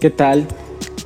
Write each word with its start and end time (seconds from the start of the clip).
¿Qué 0.00 0.10
tal? 0.10 0.46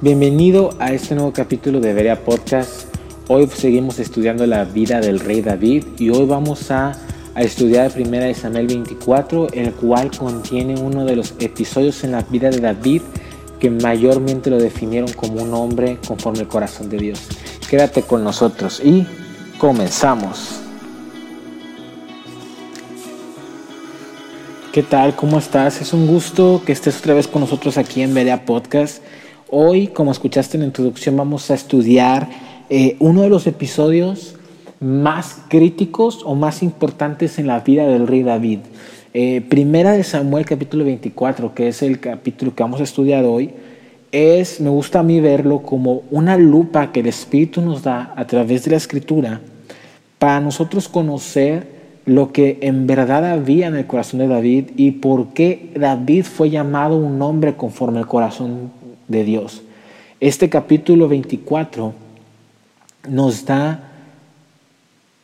Bienvenido 0.02 0.75
a 0.79 0.92
este 0.92 1.15
nuevo 1.15 1.33
capítulo 1.33 1.81
de 1.81 1.94
Berea 1.94 2.23
Podcast. 2.24 2.95
Hoy 3.26 3.47
seguimos 3.47 3.98
estudiando 3.98 4.46
la 4.46 4.64
vida 4.64 5.00
del 5.00 5.18
rey 5.18 5.40
David 5.40 5.84
y 5.98 6.11
hoy 6.11 6.26
vamos 6.26 6.71
a, 6.71 6.92
a 7.34 7.40
estudiar 7.40 7.90
Primera 7.90 8.26
de 8.26 8.34
Samuel 8.34 8.66
24, 8.66 9.48
el 9.54 9.72
cual 9.72 10.10
contiene 10.10 10.78
uno 10.78 11.06
de 11.06 11.16
los 11.16 11.32
episodios 11.38 12.04
en 12.04 12.12
la 12.12 12.20
vida 12.20 12.50
de 12.50 12.60
David 12.60 13.00
que 13.58 13.70
mayormente 13.70 14.51
lo 14.51 14.58
definieron 14.58 15.11
como 15.15 15.43
un 15.43 15.54
hombre 15.54 15.97
conforme 16.07 16.41
al 16.41 16.49
corazón 16.49 16.91
de 16.91 16.99
Dios. 16.99 17.21
Quédate 17.71 18.03
con 18.03 18.23
nosotros 18.23 18.83
y 18.85 19.07
comenzamos. 19.57 20.62
¿Qué 24.73 24.82
tal? 24.82 25.14
¿Cómo 25.14 25.39
estás? 25.39 25.82
Es 25.82 25.93
un 25.93 26.07
gusto 26.07 26.62
que 26.64 26.72
estés 26.72 26.98
otra 26.98 27.12
vez 27.12 27.29
con 27.29 27.43
nosotros 27.43 27.77
aquí 27.77 28.00
en 28.00 28.14
Berea 28.14 28.46
Podcast. 28.46 29.02
Hoy, 29.50 29.89
como 29.89 30.11
escuchaste 30.13 30.57
en 30.57 30.63
la 30.63 30.68
introducción, 30.68 31.14
vamos 31.14 31.50
a 31.50 31.54
estudiar 31.54 32.30
eh, 32.70 32.96
uno 32.98 33.20
de 33.20 33.28
los 33.28 33.46
episodios 33.46 34.36
más 34.80 35.42
críticos 35.48 36.22
o 36.24 36.34
más 36.34 36.62
importantes 36.62 37.38
en 37.38 37.48
la 37.48 37.60
vida 37.60 37.86
del 37.86 38.06
rey 38.06 38.22
David. 38.22 38.60
Eh, 39.12 39.42
primera 39.42 39.92
de 39.92 40.04
Samuel 40.04 40.46
capítulo 40.46 40.86
24, 40.86 41.54
que 41.54 41.68
es 41.68 41.82
el 41.82 42.00
capítulo 42.00 42.54
que 42.54 42.62
vamos 42.62 42.80
a 42.80 42.84
estudiar 42.84 43.27
hoy, 43.27 43.50
es, 44.10 44.58
me 44.58 44.70
gusta 44.70 45.00
a 45.00 45.02
mí 45.02 45.20
verlo 45.20 45.60
como 45.60 46.04
una 46.10 46.38
lupa 46.38 46.92
que 46.92 47.00
el 47.00 47.08
Espíritu 47.08 47.60
nos 47.60 47.82
da 47.82 48.14
a 48.16 48.27
través 48.27 48.64
de 48.64 48.70
la 48.70 48.78
Escritura 48.78 49.42
para 50.18 50.41
nosotros 50.41 50.88
conocer 50.88 51.81
lo 52.05 52.33
que 52.33 52.59
en 52.62 52.87
verdad 52.87 53.24
había 53.30 53.69
en 53.69 53.77
el 53.77 53.87
corazón 53.87 54.20
de 54.20 54.29
David 54.29 54.70
y 54.77 54.92
por 54.92 55.29
qué 55.29 55.70
David 55.74 56.25
fue 56.25 56.51
llamado 56.51 56.97
un 56.97 57.20
hombre 57.23 57.55
conforme 57.55 57.98
al 57.98 58.06
corazón 58.06 58.73
de 59.09 59.25
Dios. 59.25 59.62
Este 60.20 60.48
capítulo 60.48 61.09
24 61.09 61.92
nos 63.09 63.44
da, 63.44 63.91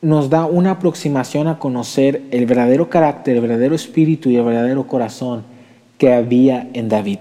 nos 0.02 0.30
da 0.30 0.46
una 0.46 0.72
aproximación 0.72 1.48
a 1.48 1.58
conocer 1.58 2.22
el 2.30 2.46
verdadero 2.46 2.88
carácter, 2.88 3.36
el 3.36 3.42
verdadero 3.42 3.74
espíritu 3.74 4.30
y 4.30 4.36
el 4.36 4.44
verdadero 4.44 4.86
corazón 4.86 5.42
que 5.98 6.12
había 6.12 6.68
en 6.74 6.88
David. 6.88 7.18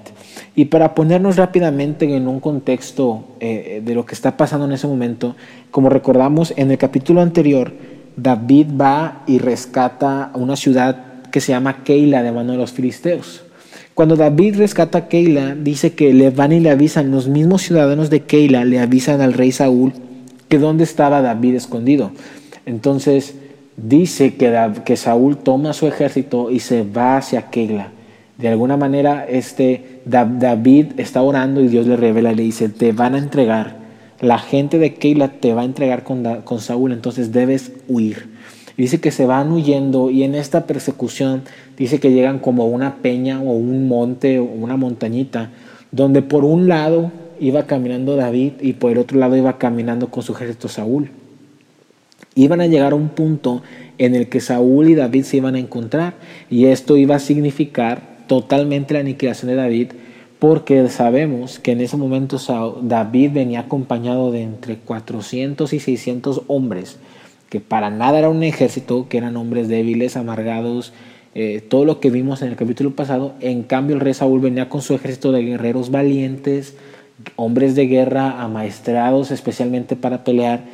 Y 0.55 0.65
para 0.65 0.93
ponernos 0.93 1.35
rápidamente 1.35 2.15
en 2.15 2.27
un 2.27 2.39
contexto 2.39 3.25
eh, 3.39 3.81
de 3.83 3.95
lo 3.95 4.05
que 4.05 4.13
está 4.13 4.37
pasando 4.37 4.67
en 4.67 4.71
ese 4.71 4.87
momento, 4.87 5.35
como 5.71 5.89
recordamos 5.89 6.53
en 6.57 6.69
el 6.69 6.77
capítulo 6.77 7.21
anterior, 7.21 7.73
David 8.17 8.67
va 8.79 9.21
y 9.27 9.37
rescata 9.37 10.25
a 10.25 10.37
una 10.37 10.55
ciudad 10.55 11.03
que 11.31 11.39
se 11.39 11.51
llama 11.51 11.83
Keila 11.83 12.23
de 12.23 12.31
mano 12.31 12.53
de 12.53 12.57
los 12.57 12.71
filisteos. 12.71 13.43
Cuando 13.93 14.15
David 14.15 14.57
rescata 14.57 14.97
a 14.97 15.07
Keila, 15.07 15.55
dice 15.55 15.93
que 15.93 16.13
le 16.13 16.31
van 16.31 16.51
y 16.51 16.59
le 16.59 16.71
avisan, 16.71 17.11
los 17.11 17.27
mismos 17.27 17.61
ciudadanos 17.61 18.09
de 18.09 18.21
Keila 18.23 18.65
le 18.65 18.79
avisan 18.79 19.21
al 19.21 19.33
rey 19.33 19.51
Saúl 19.51 19.93
que 20.49 20.57
dónde 20.57 20.83
estaba 20.83 21.21
David 21.21 21.55
escondido. 21.55 22.11
Entonces 22.65 23.35
dice 23.75 24.35
que, 24.35 24.71
que 24.83 24.97
Saúl 24.97 25.37
toma 25.37 25.73
su 25.73 25.87
ejército 25.87 26.49
y 26.49 26.59
se 26.59 26.83
va 26.83 27.17
hacia 27.17 27.49
Keila. 27.51 27.91
De 28.37 28.47
alguna 28.47 28.77
manera, 28.77 29.25
este, 29.27 30.01
David 30.05 30.93
está 30.97 31.21
orando 31.21 31.61
y 31.61 31.67
Dios 31.67 31.85
le 31.85 31.97
revela 31.97 32.33
le 32.33 32.43
dice, 32.43 32.69
te 32.69 32.91
van 32.91 33.15
a 33.15 33.19
entregar 33.19 33.86
la 34.19 34.39
gente 34.39 34.79
de 34.79 34.95
Keila 34.95 35.39
te 35.39 35.53
va 35.53 35.61
a 35.61 35.65
entregar 35.65 36.03
con, 36.03 36.59
Saúl, 36.59 36.91
entonces 36.91 37.31
debes 37.31 37.71
huir. 37.87 38.29
Dice 38.77 38.99
que 38.99 39.11
se 39.11 39.25
van 39.25 39.51
huyendo 39.51 40.11
y 40.11 40.23
en 40.23 40.35
esta 40.35 40.67
persecución 40.67 41.43
dice 41.77 41.99
que 41.99 42.11
llegan 42.11 42.39
como 42.39 42.67
una 42.67 42.97
peña 42.97 43.41
o 43.41 43.51
un 43.51 43.87
monte 43.87 44.39
o 44.39 44.43
una 44.43 44.77
montañita, 44.77 45.51
donde 45.91 46.21
por 46.21 46.45
un 46.45 46.67
lado 46.67 47.11
iba 47.39 47.65
caminando 47.65 48.15
David 48.15 48.53
y 48.61 48.73
por 48.73 48.91
el 48.91 48.99
otro 48.99 49.19
lado 49.19 49.35
iba 49.35 49.57
caminando 49.57 50.09
con 50.09 50.23
su 50.23 50.33
ejército 50.33 50.67
Saúl. 50.67 51.09
Iban 52.35 52.61
a 52.61 52.67
llegar 52.67 52.91
a 52.91 52.95
un 52.95 53.09
punto 53.09 53.63
en 53.97 54.13
el 54.13 54.29
que 54.29 54.41
Saúl 54.41 54.89
y 54.89 54.95
David 54.95 55.23
se 55.23 55.37
iban 55.37 55.55
a 55.55 55.59
encontrar 55.59 56.13
y 56.51 56.65
esto 56.65 56.97
iba 56.97 57.15
a 57.15 57.19
significar 57.19 58.17
totalmente 58.27 58.93
la 58.93 58.99
aniquilación 58.99 59.49
de 59.49 59.55
David 59.55 59.87
porque 60.39 60.87
sabemos 60.89 61.59
que 61.59 61.71
en 61.71 61.81
ese 61.81 61.97
momento 61.97 62.37
David 62.81 63.31
venía 63.33 63.61
acompañado 63.61 64.31
de 64.31 64.43
entre 64.43 64.77
400 64.77 65.73
y 65.73 65.79
600 65.79 66.43
hombres, 66.47 66.97
que 67.49 67.59
para 67.59 67.89
nada 67.89 68.19
era 68.19 68.29
un 68.29 68.43
ejército, 68.43 69.07
que 69.09 69.17
eran 69.17 69.35
hombres 69.37 69.67
débiles, 69.67 70.15
amargados, 70.15 70.93
eh, 71.33 71.61
todo 71.67 71.85
lo 71.85 71.99
que 71.99 72.11
vimos 72.11 72.41
en 72.41 72.49
el 72.49 72.55
capítulo 72.55 72.95
pasado. 72.95 73.33
En 73.39 73.63
cambio, 73.63 73.95
el 73.95 74.01
rey 74.01 74.13
Saúl 74.13 74.39
venía 74.39 74.69
con 74.69 74.81
su 74.81 74.93
ejército 74.93 75.31
de 75.31 75.43
guerreros 75.43 75.89
valientes, 75.89 76.75
hombres 77.35 77.73
de 77.75 77.87
guerra 77.87 78.41
amaestrados 78.41 79.31
especialmente 79.31 79.95
para 79.95 80.23
pelear. 80.23 80.65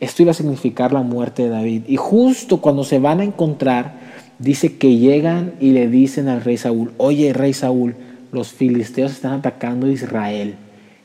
Esto 0.00 0.22
iba 0.22 0.32
a 0.32 0.34
significar 0.34 0.92
la 0.92 1.02
muerte 1.02 1.44
de 1.44 1.48
David. 1.48 1.82
Y 1.86 1.96
justo 1.96 2.60
cuando 2.60 2.82
se 2.82 2.98
van 2.98 3.20
a 3.20 3.24
encontrar, 3.24 3.94
dice 4.40 4.76
que 4.76 4.96
llegan 4.96 5.52
y 5.60 5.70
le 5.70 5.86
dicen 5.86 6.28
al 6.28 6.42
rey 6.42 6.56
Saúl, 6.56 6.92
oye, 6.96 7.32
rey 7.32 7.52
Saúl, 7.52 7.94
los 8.32 8.48
filisteos 8.48 9.12
están 9.12 9.34
atacando 9.34 9.86
a 9.86 9.90
Israel 9.90 10.54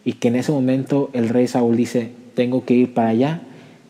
y 0.03 0.13
que 0.13 0.29
en 0.29 0.37
ese 0.37 0.51
momento 0.51 1.09
el 1.13 1.29
rey 1.29 1.47
Saúl 1.47 1.75
dice, 1.75 2.09
tengo 2.33 2.63
que 2.63 2.73
ir 2.73 2.93
para 2.93 3.09
allá 3.09 3.41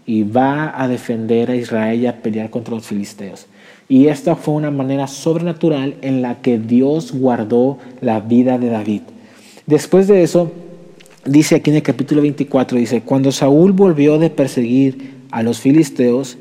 y 0.06 0.24
va 0.24 0.82
a 0.82 0.88
defender 0.88 1.52
a 1.52 1.56
Israel 1.56 2.02
y 2.02 2.08
a 2.08 2.22
pelear 2.22 2.50
contra 2.50 2.74
los 2.74 2.88
filisteos. 2.88 3.46
Y 3.88 4.08
esta 4.08 4.36
fue 4.36 4.56
una 4.56 4.72
manera 4.72 5.08
sobrenatural 5.08 5.96
en 6.02 6.22
la 6.22 6.42
que 6.42 6.58
Dios 6.58 7.12
guardó 7.14 7.78
la 8.02 8.20
vida 8.20 8.58
de 8.58 8.70
David. 8.70 9.02
Después 9.66 10.08
de 10.08 10.24
eso, 10.24 10.52
dice 11.26 11.56
aquí 11.56 11.70
en 11.70 11.78
el 11.78 11.84
capítulo 11.84 12.22
24, 12.22 12.78
dice, 12.78 13.02
cuando 13.02 13.32
Saúl 13.32 13.72
volvió 13.72 14.18
de 14.18 14.30
perseguir 14.30 15.12
a 15.30 15.44
los 15.44 15.60
filisteos, 15.60 16.38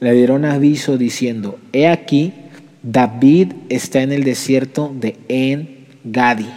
le 0.00 0.12
dieron 0.14 0.44
aviso 0.44 0.98
diciendo, 0.98 1.58
he 1.72 1.86
aquí, 1.88 2.32
David 2.82 3.52
está 3.68 4.02
en 4.02 4.12
el 4.12 4.24
desierto 4.24 4.90
de 4.98 5.16
En 5.28 5.79
Gadi. 6.04 6.48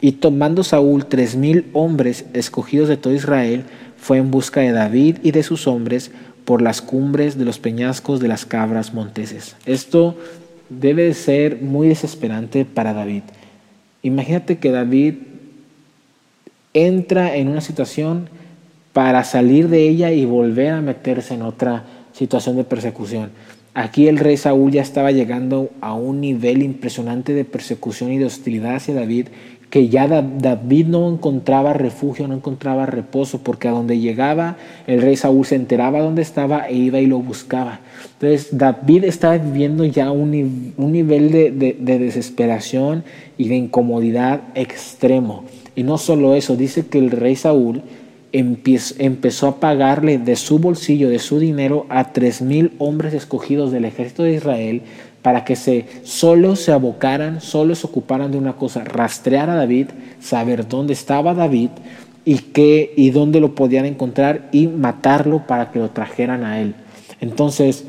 Y 0.00 0.12
tomando 0.12 0.64
Saúl 0.64 1.06
tres 1.06 1.36
mil 1.36 1.66
hombres 1.72 2.24
escogidos 2.32 2.88
de 2.88 2.96
todo 2.96 3.12
Israel, 3.12 3.64
fue 3.98 4.18
en 4.18 4.30
busca 4.30 4.60
de 4.60 4.72
David 4.72 5.18
y 5.22 5.32
de 5.32 5.42
sus 5.42 5.66
hombres 5.66 6.10
por 6.44 6.62
las 6.62 6.80
cumbres 6.80 7.38
de 7.38 7.44
los 7.44 7.58
peñascos 7.58 8.18
de 8.18 8.28
las 8.28 8.46
cabras 8.46 8.94
monteses. 8.94 9.56
Esto 9.66 10.16
debe 10.70 11.04
de 11.04 11.14
ser 11.14 11.60
muy 11.60 11.88
desesperante 11.88 12.64
para 12.64 12.94
David. 12.94 13.22
Imagínate 14.02 14.58
que 14.58 14.70
David 14.70 15.14
entra 16.72 17.36
en 17.36 17.48
una 17.48 17.60
situación 17.60 18.28
para 18.92 19.24
salir 19.24 19.68
de 19.68 19.88
ella 19.88 20.12
y 20.12 20.24
volver 20.24 20.72
a 20.72 20.80
meterse 20.80 21.34
en 21.34 21.42
otra 21.42 21.84
situación 22.12 22.56
de 22.56 22.64
persecución. 22.64 23.30
Aquí 23.74 24.08
el 24.08 24.18
rey 24.18 24.36
Saúl 24.36 24.72
ya 24.72 24.82
estaba 24.82 25.12
llegando 25.12 25.70
a 25.80 25.94
un 25.94 26.20
nivel 26.20 26.62
impresionante 26.62 27.34
de 27.34 27.44
persecución 27.44 28.12
y 28.12 28.18
de 28.18 28.24
hostilidad 28.24 28.74
hacia 28.74 28.94
David, 28.94 29.28
que 29.70 29.88
ya 29.88 30.08
David 30.08 30.86
no 30.86 31.08
encontraba 31.08 31.72
refugio, 31.72 32.26
no 32.26 32.34
encontraba 32.34 32.86
reposo, 32.86 33.42
porque 33.44 33.68
a 33.68 33.70
donde 33.70 34.00
llegaba 34.00 34.56
el 34.88 35.00
rey 35.00 35.14
Saúl 35.14 35.46
se 35.46 35.54
enteraba 35.54 36.00
dónde 36.00 36.22
estaba 36.22 36.68
e 36.68 36.74
iba 36.74 36.98
y 36.98 37.06
lo 37.06 37.20
buscaba. 37.20 37.78
Entonces 38.14 38.48
David 38.50 39.04
estaba 39.04 39.38
viviendo 39.38 39.84
ya 39.84 40.10
un, 40.10 40.32
nivel 40.76 41.30
de, 41.30 41.76
de 41.78 41.98
desesperación 42.00 43.04
y 43.38 43.48
de 43.48 43.54
incomodidad 43.54 44.40
extremo. 44.56 45.44
Y 45.76 45.84
no 45.84 45.98
solo 45.98 46.34
eso, 46.34 46.56
dice 46.56 46.86
que 46.86 46.98
el 46.98 47.12
rey 47.12 47.36
Saúl 47.36 47.82
empezó 48.32 49.48
a 49.48 49.60
pagarle 49.60 50.18
de 50.18 50.36
su 50.36 50.58
bolsillo, 50.58 51.08
de 51.08 51.18
su 51.18 51.38
dinero, 51.38 51.86
a 51.88 52.12
tres 52.12 52.42
mil 52.42 52.72
hombres 52.78 53.14
escogidos 53.14 53.72
del 53.72 53.84
ejército 53.84 54.22
de 54.22 54.34
Israel 54.34 54.82
para 55.22 55.44
que 55.44 55.56
se, 55.56 55.86
solo 56.02 56.56
se 56.56 56.72
abocaran, 56.72 57.40
solo 57.40 57.74
se 57.74 57.86
ocuparan 57.86 58.30
de 58.32 58.38
una 58.38 58.54
cosa, 58.54 58.84
rastrear 58.84 59.50
a 59.50 59.54
David, 59.54 59.88
saber 60.20 60.66
dónde 60.66 60.94
estaba 60.94 61.34
David 61.34 61.70
y, 62.24 62.36
qué, 62.38 62.92
y 62.96 63.10
dónde 63.10 63.40
lo 63.40 63.54
podían 63.54 63.84
encontrar 63.84 64.48
y 64.52 64.68
matarlo 64.68 65.46
para 65.46 65.70
que 65.70 65.78
lo 65.78 65.90
trajeran 65.90 66.44
a 66.44 66.60
él. 66.60 66.74
Entonces, 67.20 67.84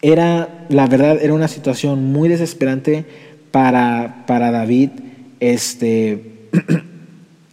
era, 0.00 0.66
la 0.68 0.86
verdad, 0.88 1.18
era 1.22 1.34
una 1.34 1.48
situación 1.48 2.12
muy 2.12 2.28
desesperante 2.28 3.04
para, 3.52 4.24
para 4.26 4.50
David. 4.50 4.90
Este, 5.38 6.48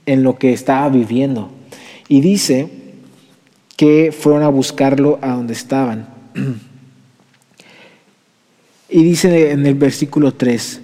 en 0.10 0.24
lo 0.24 0.38
que 0.38 0.54
estaba 0.54 0.90
viviendo. 0.90 1.52
Y 2.08 2.22
dice 2.22 2.68
que 3.78 4.12
fueron 4.12 4.42
a 4.42 4.50
buscarlo 4.50 5.20
a 5.22 5.34
donde 5.34 5.54
estaban. 5.54 6.08
Y 8.92 9.04
dice 9.04 9.52
en 9.52 9.68
el 9.68 9.76
versículo 9.76 10.34
3, 10.34 10.82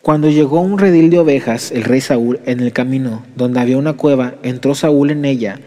cuando 0.00 0.30
llegó 0.30 0.62
un 0.62 0.78
redil 0.78 1.10
de 1.10 1.18
ovejas, 1.18 1.70
el 1.70 1.84
rey 1.84 2.00
Saúl, 2.00 2.40
en 2.46 2.60
el 2.60 2.72
camino 2.72 3.24
donde 3.36 3.60
había 3.60 3.76
una 3.76 3.92
cueva, 3.92 4.36
entró 4.42 4.74
Saúl 4.74 5.10
en 5.10 5.26
ella 5.26 5.60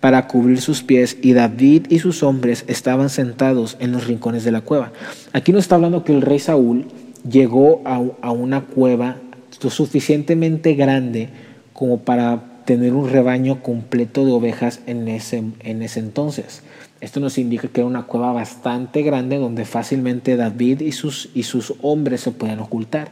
para 0.00 0.28
cubrir 0.28 0.60
sus 0.60 0.82
pies 0.82 1.16
y 1.22 1.32
David 1.32 1.86
y 1.88 1.98
sus 2.00 2.22
hombres 2.22 2.66
estaban 2.66 3.08
sentados 3.08 3.78
en 3.80 3.92
los 3.92 4.06
rincones 4.06 4.44
de 4.44 4.52
la 4.52 4.60
cueva. 4.60 4.92
Aquí 5.32 5.50
no 5.50 5.58
está 5.58 5.76
hablando 5.76 6.04
que 6.04 6.12
el 6.12 6.20
rey 6.20 6.40
Saúl 6.40 6.84
llegó 7.26 7.80
a, 7.86 8.02
a 8.20 8.32
una 8.32 8.66
cueva 8.66 9.16
lo 9.62 9.70
suficientemente 9.70 10.74
grande 10.74 11.28
como 11.72 12.00
para 12.00 12.62
tener 12.64 12.94
un 12.94 13.08
rebaño 13.08 13.62
completo 13.62 14.26
de 14.26 14.32
ovejas 14.32 14.80
en 14.86 15.08
ese, 15.08 15.42
en 15.60 15.82
ese 15.82 16.00
entonces. 16.00 16.62
Esto 17.00 17.20
nos 17.20 17.38
indica 17.38 17.68
que 17.68 17.80
era 17.80 17.88
una 17.88 18.06
cueva 18.06 18.32
bastante 18.32 19.02
grande 19.02 19.36
donde 19.36 19.64
fácilmente 19.64 20.36
David 20.36 20.80
y 20.80 20.92
sus, 20.92 21.28
y 21.34 21.42
sus 21.42 21.74
hombres 21.82 22.22
se 22.22 22.32
pueden 22.32 22.58
ocultar. 22.58 23.10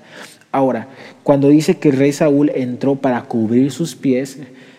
Ahora, 0.50 0.88
cuando 1.22 1.48
dice 1.48 1.78
que 1.78 1.90
el 1.90 1.98
rey 1.98 2.12
Saúl 2.12 2.50
entró 2.54 2.96
para 2.96 3.22
cubrir 3.22 3.70
sus 3.70 3.94
pies, 3.94 4.38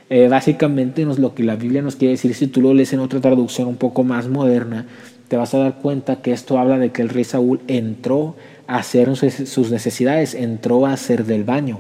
eh, 0.09 0.27
básicamente 0.27 1.03
es 1.03 1.19
lo 1.19 1.35
que 1.35 1.44
la 1.44 1.56
Biblia 1.56 1.81
nos 1.81 1.95
quiere 1.95 2.13
decir. 2.13 2.33
Si 2.33 2.47
tú 2.47 2.62
lo 2.62 2.73
lees 2.73 2.94
en 2.94 3.00
otra 3.00 3.21
traducción 3.21 3.67
un 3.67 3.75
poco 3.75 4.03
más 4.03 4.27
moderna, 4.27 4.88
te 5.27 5.38
vas 5.38 5.53
a 5.53 5.59
dar 5.59 5.79
cuenta 5.79 6.21
que 6.21 6.31
esto 6.31 6.59
habla 6.59 6.77
de 6.77 6.91
que 6.91 7.01
el 7.01 7.09
rey 7.09 7.23
Saúl 7.23 7.62
entró 7.67 8.35
a 8.67 8.77
hacer 8.77 9.15
sus 9.15 9.71
necesidades, 9.71 10.33
entró 10.33 10.85
a 10.85 10.94
hacer 10.94 11.25
del 11.25 11.44
baño. 11.44 11.79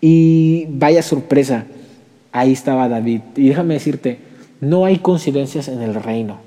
Y 0.00 0.66
vaya 0.68 1.02
sorpresa, 1.02 1.66
ahí 2.32 2.52
estaba 2.52 2.88
David. 2.88 3.20
Y 3.36 3.48
déjame 3.48 3.74
decirte, 3.74 4.18
no 4.60 4.84
hay 4.84 4.98
coincidencias 4.98 5.68
en 5.68 5.82
el 5.82 5.94
reino. 5.94 6.38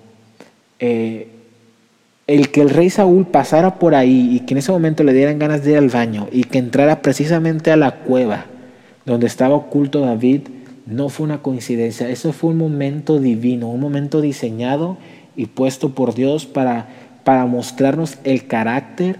Eh, 0.79 1.29
el 2.27 2.51
que 2.51 2.61
el 2.61 2.69
rey 2.69 2.89
Saúl 2.89 3.25
pasara 3.25 3.79
por 3.79 3.95
ahí 3.95 4.35
y 4.35 4.39
que 4.41 4.53
en 4.53 4.57
ese 4.59 4.71
momento 4.71 5.03
le 5.03 5.13
dieran 5.13 5.39
ganas 5.39 5.63
de 5.63 5.71
ir 5.71 5.77
al 5.77 5.89
baño 5.89 6.27
y 6.31 6.43
que 6.43 6.57
entrara 6.59 7.01
precisamente 7.01 7.71
a 7.71 7.77
la 7.77 7.99
cueva 7.99 8.45
donde 9.07 9.25
estaba 9.25 9.55
oculto 9.55 10.01
David, 10.01 10.41
no 10.85 11.07
fue 11.07 11.25
una 11.25 11.41
coincidencia, 11.41 12.09
eso 12.09 12.33
fue 12.33 12.51
un 12.51 12.57
momento 12.57 13.19
divino, 13.19 13.69
un 13.69 13.79
momento 13.79 14.19
diseñado 14.19 14.97
y 15.37 15.45
puesto 15.45 15.95
por 15.95 16.13
Dios 16.13 16.45
para, 16.45 16.87
para 17.23 17.45
mostrarnos 17.45 18.17
el 18.25 18.47
carácter, 18.47 19.17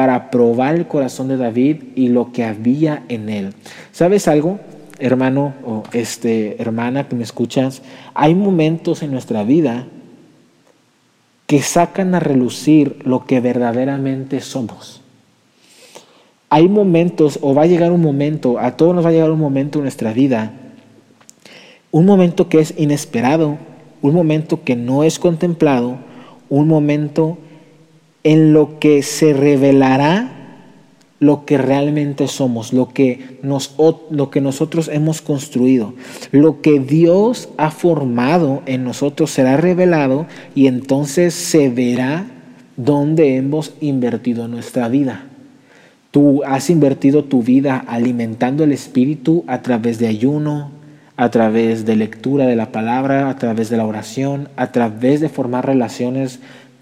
para 0.00 0.30
probar 0.30 0.76
el 0.76 0.86
corazón 0.86 1.28
de 1.28 1.36
David 1.36 1.82
y 1.94 2.08
lo 2.08 2.32
que 2.32 2.42
había 2.42 3.02
en 3.10 3.28
él. 3.28 3.52
¿Sabes 3.92 4.28
algo? 4.28 4.58
hermano 4.98 5.52
o 5.62 5.82
este, 5.92 6.56
hermana 6.58 7.06
que 7.06 7.16
me 7.16 7.22
escuchas, 7.22 7.82
hay 8.14 8.34
momentos 8.34 9.02
en 9.02 9.12
nuestra 9.12 9.44
vida 9.44 9.88
que 11.46 11.60
sacan 11.60 12.14
a 12.14 12.20
relucir 12.20 12.96
lo 13.04 13.26
que 13.26 13.40
verdaderamente 13.40 14.40
somos. 14.40 15.02
Hay 16.48 16.66
momentos, 16.70 17.38
o 17.42 17.54
va 17.54 17.64
a 17.64 17.66
llegar 17.66 17.92
un 17.92 18.00
momento, 18.00 18.58
a 18.58 18.78
todos 18.78 18.94
nos 18.94 19.04
va 19.04 19.10
a 19.10 19.12
llegar 19.12 19.30
un 19.30 19.38
momento 19.38 19.80
en 19.80 19.82
nuestra 19.82 20.14
vida, 20.14 20.50
un 21.90 22.06
momento 22.06 22.48
que 22.48 22.60
es 22.60 22.72
inesperado, 22.78 23.58
un 24.00 24.14
momento 24.14 24.64
que 24.64 24.76
no 24.76 25.04
es 25.04 25.18
contemplado, 25.18 25.98
un 26.48 26.68
momento 26.68 27.36
en 28.24 28.52
lo 28.52 28.78
que 28.78 29.02
se 29.02 29.32
revelará 29.32 30.40
lo 31.20 31.44
que 31.44 31.58
realmente 31.58 32.26
somos, 32.28 32.72
lo 32.72 32.88
que, 32.88 33.38
nos, 33.42 33.76
lo 34.10 34.30
que 34.30 34.40
nosotros 34.40 34.88
hemos 34.88 35.20
construido. 35.20 35.92
Lo 36.32 36.62
que 36.62 36.80
Dios 36.80 37.50
ha 37.58 37.70
formado 37.70 38.62
en 38.64 38.84
nosotros 38.84 39.30
será 39.30 39.58
revelado 39.58 40.26
y 40.54 40.66
entonces 40.66 41.34
se 41.34 41.68
verá 41.68 42.24
dónde 42.78 43.36
hemos 43.36 43.74
invertido 43.82 44.48
nuestra 44.48 44.88
vida. 44.88 45.26
Tú 46.10 46.42
has 46.44 46.70
invertido 46.70 47.24
tu 47.24 47.42
vida 47.42 47.84
alimentando 47.86 48.64
el 48.64 48.72
espíritu 48.72 49.44
a 49.46 49.60
través 49.60 49.98
de 49.98 50.08
ayuno, 50.08 50.70
a 51.18 51.30
través 51.30 51.84
de 51.84 51.96
lectura 51.96 52.46
de 52.46 52.56
la 52.56 52.72
palabra, 52.72 53.28
a 53.28 53.36
través 53.36 53.68
de 53.68 53.76
la 53.76 53.84
oración, 53.84 54.48
a 54.56 54.72
través 54.72 55.20
de 55.20 55.28
formar 55.28 55.66
relaciones 55.66 56.40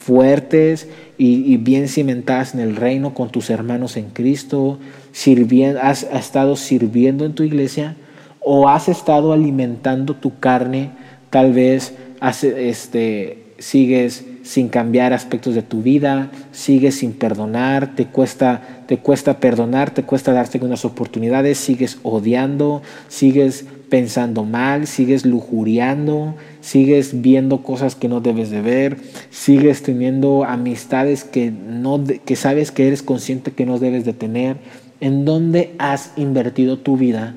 fuertes 0.09 0.89
y, 1.19 1.59
bien 1.59 1.87
cimentadas 1.87 2.55
en 2.55 2.61
el 2.61 2.77
reino 2.77 3.13
con 3.13 3.29
tus 3.29 3.51
hermanos 3.51 3.99
en 3.99 4.09
Cristo, 4.09 4.79
sirviendo, 5.13 5.81
has, 5.83 6.03
estado 6.05 6.57
sirviendo 6.57 7.27
en 7.27 7.35
tu 7.35 7.43
iglesia 7.43 7.95
o 8.41 8.71
has 8.71 8.89
estado 8.89 9.35
alimentando 9.35 10.15
tu 10.15 10.39
carne, 10.39 10.93
tal 11.29 11.53
vez 11.53 11.95
este, 12.43 13.45
sigues 13.59 14.25
sin 14.49 14.71
cambiar 14.71 15.13
aspectos 15.13 15.55
de 15.55 15.61
tu 15.61 15.83
vida, 15.83 16.31
sigues 16.53 16.95
sin 16.95 17.13
perdonar, 17.13 17.95
te 17.95 18.07
cuesta, 18.07 18.63
te 18.87 18.97
cuesta 18.97 19.41
perdonar, 19.41 19.91
te 19.91 20.05
cuesta 20.05 20.33
darte 20.33 20.59
unas 20.63 20.87
oportunidades, 20.87 21.59
sigues 21.59 21.99
odiando, 22.03 22.81
sigues 23.09 23.67
pensando 23.91 24.47
mal, 24.47 24.87
sigues 24.87 25.27
lujuriando, 25.27 26.35
sigues 26.63 27.21
viendo 27.21 27.63
cosas 27.63 27.95
que 27.95 28.09
no 28.09 28.23
debes 28.23 28.49
de 28.49 28.63
ver, 28.63 28.97
sigues 29.29 29.83
teniendo 29.83 30.45
amistades 30.45 31.25
que, 31.25 31.51
no, 31.51 32.03
que 32.25 32.35
sabes 32.35 32.73
que 32.73 32.87
eres 32.87 33.03
consciente 33.03 33.51
que 33.51 33.67
no 33.67 33.79
debes 33.79 34.07
de 34.07 34.15
tener, 34.15 34.57
en 35.01 35.27
dónde 35.27 35.75
has 35.79 36.13
invertido 36.17 36.79
tu 36.79 36.97
vida, 36.97 37.35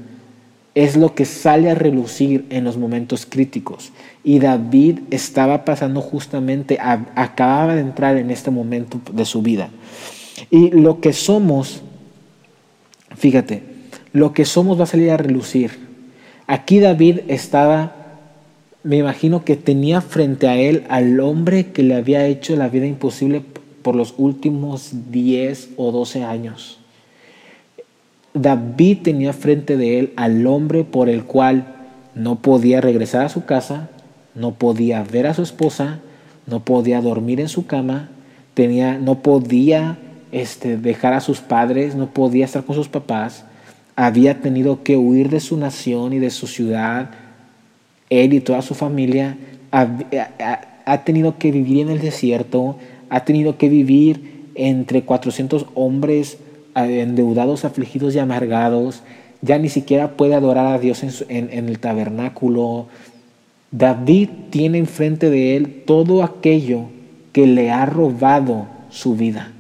es 0.74 0.96
lo 0.96 1.16
que 1.16 1.26
sale 1.26 1.70
a 1.70 1.76
relucir 1.76 2.46
en 2.50 2.64
los 2.64 2.78
momentos 2.78 3.26
críticos. 3.26 3.92
Y 4.24 4.40
David 4.40 5.00
estaba 5.12 5.66
pasando 5.66 6.02
justamente, 6.02 6.78
acababa 6.80 7.76
de 7.76 7.82
entrar 7.82 8.18
en 8.18 8.32
este 8.32 8.52
momento 8.52 9.00
de 9.12 9.26
su 9.26 9.42
vida. 9.42 9.70
Y 10.50 10.72
lo 10.72 11.02
que 11.02 11.14
somos, 11.14 11.82
fíjate, 13.16 13.64
lo 14.14 14.34
que 14.34 14.46
somos 14.46 14.80
va 14.80 14.84
a 14.84 14.88
salir 14.88 15.12
a 15.12 15.18
relucir 15.18 15.92
Aquí 16.52 16.82
David 16.82 17.20
estaba, 17.30 17.96
me 18.84 18.98
imagino 18.98 19.46
que 19.46 19.56
tenía 19.56 20.02
frente 20.02 20.50
a 20.50 20.58
él 20.58 20.84
al 20.90 21.18
hombre 21.22 21.68
que 21.68 21.82
le 21.82 21.96
había 21.96 22.28
hecho 22.28 22.58
la 22.58 22.68
vida 22.68 22.86
imposible 22.88 23.42
por 23.82 23.96
los 23.96 24.16
últimos 24.18 24.90
10 25.12 25.70
o 25.78 25.94
12 25.94 26.26
años. 26.26 26.81
David 28.34 29.00
tenía 29.04 29.34
frente 29.34 29.78
de 29.78 30.00
él 30.00 30.14
al 30.16 30.46
hombre 30.48 30.84
por 30.84 31.10
el 31.10 31.26
cual 31.26 31.76
no 32.16 32.42
podía 32.42 32.82
regresar 32.82 33.26
a 33.26 33.30
su 33.30 33.46
casa, 33.46 33.90
no 34.36 34.54
podía 34.54 35.04
ver 35.04 35.28
a 35.28 35.34
su 35.34 35.42
esposa, 35.42 36.00
no 36.48 36.64
podía 36.64 37.02
dormir 37.02 37.40
en 37.40 37.50
su 37.50 37.66
cama, 37.66 38.10
tenía, 38.54 38.98
no 38.98 39.22
podía 39.22 39.98
este, 40.32 40.78
dejar 40.78 41.14
a 41.14 41.22
sus 41.22 41.40
padres, 41.40 41.96
no 41.96 42.08
podía 42.08 42.46
estar 42.46 42.64
con 42.64 42.76
sus 42.76 42.88
papás, 42.88 43.46
había 43.96 44.42
tenido 44.42 44.84
que 44.84 44.98
huir 44.98 45.30
de 45.30 45.40
su 45.40 45.58
nación 45.58 46.14
y 46.14 46.20
de 46.20 46.30
su 46.30 46.48
ciudad, 46.48 47.12
él 48.10 48.34
y 48.34 48.40
toda 48.40 48.62
su 48.62 48.76
familia, 48.76 49.38
ha, 49.72 50.98
tenido 51.04 51.38
que 51.38 51.52
vivir 51.52 51.82
en 51.82 51.90
el 51.90 52.02
desierto, 52.02 52.78
ha 53.10 53.24
tenido 53.26 53.58
que 53.58 53.70
vivir 53.70 54.50
entre 54.56 55.04
400 55.04 55.68
hombres 55.76 56.38
endeudados, 56.76 57.66
afligidos 57.66 58.16
y 58.16 58.20
amargados, 58.20 59.04
ya 59.42 59.58
ni 59.58 59.70
siquiera 59.70 60.12
puede 60.18 60.36
adorar 60.36 60.68
a 60.68 60.80
Dios 60.80 61.04
en, 61.04 61.50
en 61.52 61.70
el 61.70 61.80
tabernáculo. 61.80 62.88
David 63.72 64.30
tiene 64.50 64.78
enfrente 64.78 65.30
de 65.30 65.56
él 65.56 65.84
todo 65.86 66.24
aquello 66.24 66.86
que 67.32 67.48
le 67.48 67.72
ha 67.72 67.86
robado 67.86 68.68
su 68.90 69.16
vida. 69.16 69.52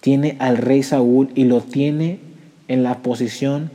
Tiene 0.00 0.36
al 0.38 0.56
rey 0.56 0.82
Saúl 0.82 1.30
y 1.34 1.44
lo 1.44 1.60
tiene 1.60 2.18
en 2.68 2.82
la 2.82 3.02
posición 3.02 3.70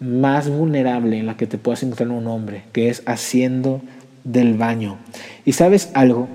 más 0.00 0.48
vulnerable 0.48 1.18
en 1.18 1.26
la 1.26 1.36
que 1.36 1.46
te 1.46 1.58
puedas 1.58 1.82
encontrar 1.82 2.10
un 2.10 2.26
hombre, 2.26 2.62
que 2.72 2.88
es 2.88 3.02
haciendo 3.06 3.82
del 4.24 4.54
baño. 4.54 4.98
Y 5.44 5.52
sabes 5.52 5.90
algo, 5.94 6.28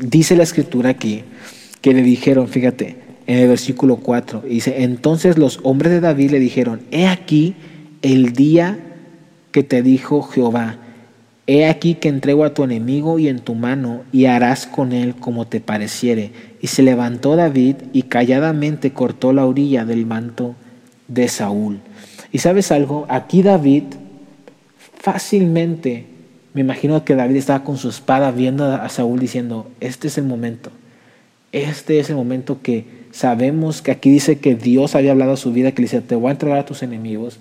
dice 0.00 0.36
la 0.36 0.42
escritura 0.42 0.90
aquí, 0.90 1.24
que 1.80 1.92
le 1.92 2.02
dijeron, 2.02 2.48
fíjate, 2.48 2.96
en 3.28 3.38
el 3.38 3.48
versículo 3.48 3.96
4, 3.96 4.42
dice, 4.48 4.82
entonces 4.82 5.36
los 5.36 5.60
hombres 5.62 5.92
de 5.92 6.00
David 6.00 6.30
le 6.30 6.40
dijeron, 6.40 6.80
he 6.90 7.06
aquí 7.06 7.54
el 8.00 8.32
día 8.32 8.78
que 9.52 9.62
te 9.62 9.82
dijo 9.82 10.22
Jehová, 10.22 10.78
he 11.46 11.66
aquí 11.66 11.94
que 11.94 12.08
entrego 12.08 12.44
a 12.44 12.54
tu 12.54 12.64
enemigo 12.64 13.18
y 13.18 13.28
en 13.28 13.40
tu 13.40 13.54
mano, 13.54 14.02
y 14.12 14.24
harás 14.24 14.66
con 14.66 14.92
él 14.92 15.14
como 15.14 15.46
te 15.46 15.60
pareciere. 15.60 16.30
Y 16.62 16.68
se 16.68 16.82
levantó 16.82 17.36
David 17.36 17.76
y 17.92 18.04
calladamente 18.04 18.92
cortó 18.92 19.34
la 19.34 19.44
orilla 19.44 19.84
del 19.84 20.06
manto 20.06 20.54
de 21.06 21.28
Saúl. 21.28 21.80
Y 22.32 22.38
sabes 22.38 22.72
algo, 22.72 23.04
aquí 23.10 23.42
David 23.42 23.84
fácilmente, 24.98 26.06
me 26.54 26.62
imagino 26.62 27.04
que 27.04 27.14
David 27.14 27.36
estaba 27.36 27.62
con 27.62 27.76
su 27.76 27.90
espada 27.90 28.30
viendo 28.30 28.64
a 28.64 28.88
Saúl 28.88 29.20
diciendo, 29.20 29.70
este 29.80 30.08
es 30.08 30.16
el 30.16 30.24
momento, 30.24 30.70
este 31.52 32.00
es 32.00 32.08
el 32.08 32.16
momento 32.16 32.60
que 32.62 32.98
sabemos 33.18 33.82
que 33.82 33.90
aquí 33.90 34.10
dice 34.10 34.38
que 34.38 34.54
Dios 34.54 34.94
había 34.94 35.10
hablado 35.10 35.32
a 35.32 35.36
su 35.36 35.52
vida, 35.52 35.72
que 35.72 35.82
le 35.82 35.86
dice, 35.86 36.00
te 36.00 36.14
voy 36.14 36.28
a 36.28 36.32
entregar 36.32 36.58
a 36.58 36.64
tus 36.64 36.84
enemigos. 36.84 37.40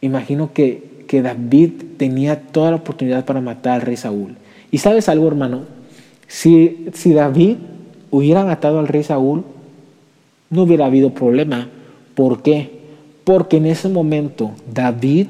Imagino 0.00 0.54
que, 0.54 1.04
que 1.06 1.20
David 1.20 1.72
tenía 1.98 2.40
toda 2.40 2.70
la 2.70 2.78
oportunidad 2.78 3.26
para 3.26 3.42
matar 3.42 3.74
al 3.74 3.80
rey 3.82 3.98
Saúl. 3.98 4.34
Y 4.70 4.78
sabes 4.78 5.10
algo, 5.10 5.28
hermano, 5.28 5.64
si, 6.26 6.86
si 6.94 7.12
David 7.12 7.58
hubiera 8.10 8.46
matado 8.46 8.78
al 8.78 8.88
rey 8.88 9.02
Saúl, 9.02 9.44
no 10.48 10.62
hubiera 10.62 10.86
habido 10.86 11.12
problema. 11.12 11.68
¿Por 12.14 12.42
qué? 12.42 12.70
Porque 13.24 13.58
en 13.58 13.66
ese 13.66 13.90
momento 13.90 14.52
David 14.72 15.26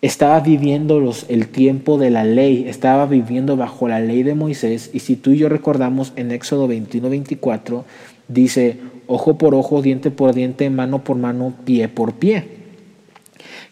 estaba 0.00 0.38
viviendo 0.38 1.00
los, 1.00 1.26
el 1.28 1.48
tiempo 1.48 1.98
de 1.98 2.10
la 2.10 2.22
ley, 2.22 2.66
estaba 2.68 3.06
viviendo 3.06 3.56
bajo 3.56 3.88
la 3.88 3.98
ley 3.98 4.22
de 4.22 4.36
Moisés. 4.36 4.90
Y 4.92 5.00
si 5.00 5.16
tú 5.16 5.32
y 5.32 5.38
yo 5.38 5.48
recordamos 5.48 6.12
en 6.14 6.30
Éxodo 6.30 6.68
21-24, 6.68 7.82
dice, 8.32 8.78
ojo 9.06 9.38
por 9.38 9.54
ojo, 9.54 9.82
diente 9.82 10.10
por 10.10 10.34
diente, 10.34 10.70
mano 10.70 11.04
por 11.04 11.16
mano, 11.16 11.54
pie 11.64 11.88
por 11.88 12.14
pie. 12.14 12.44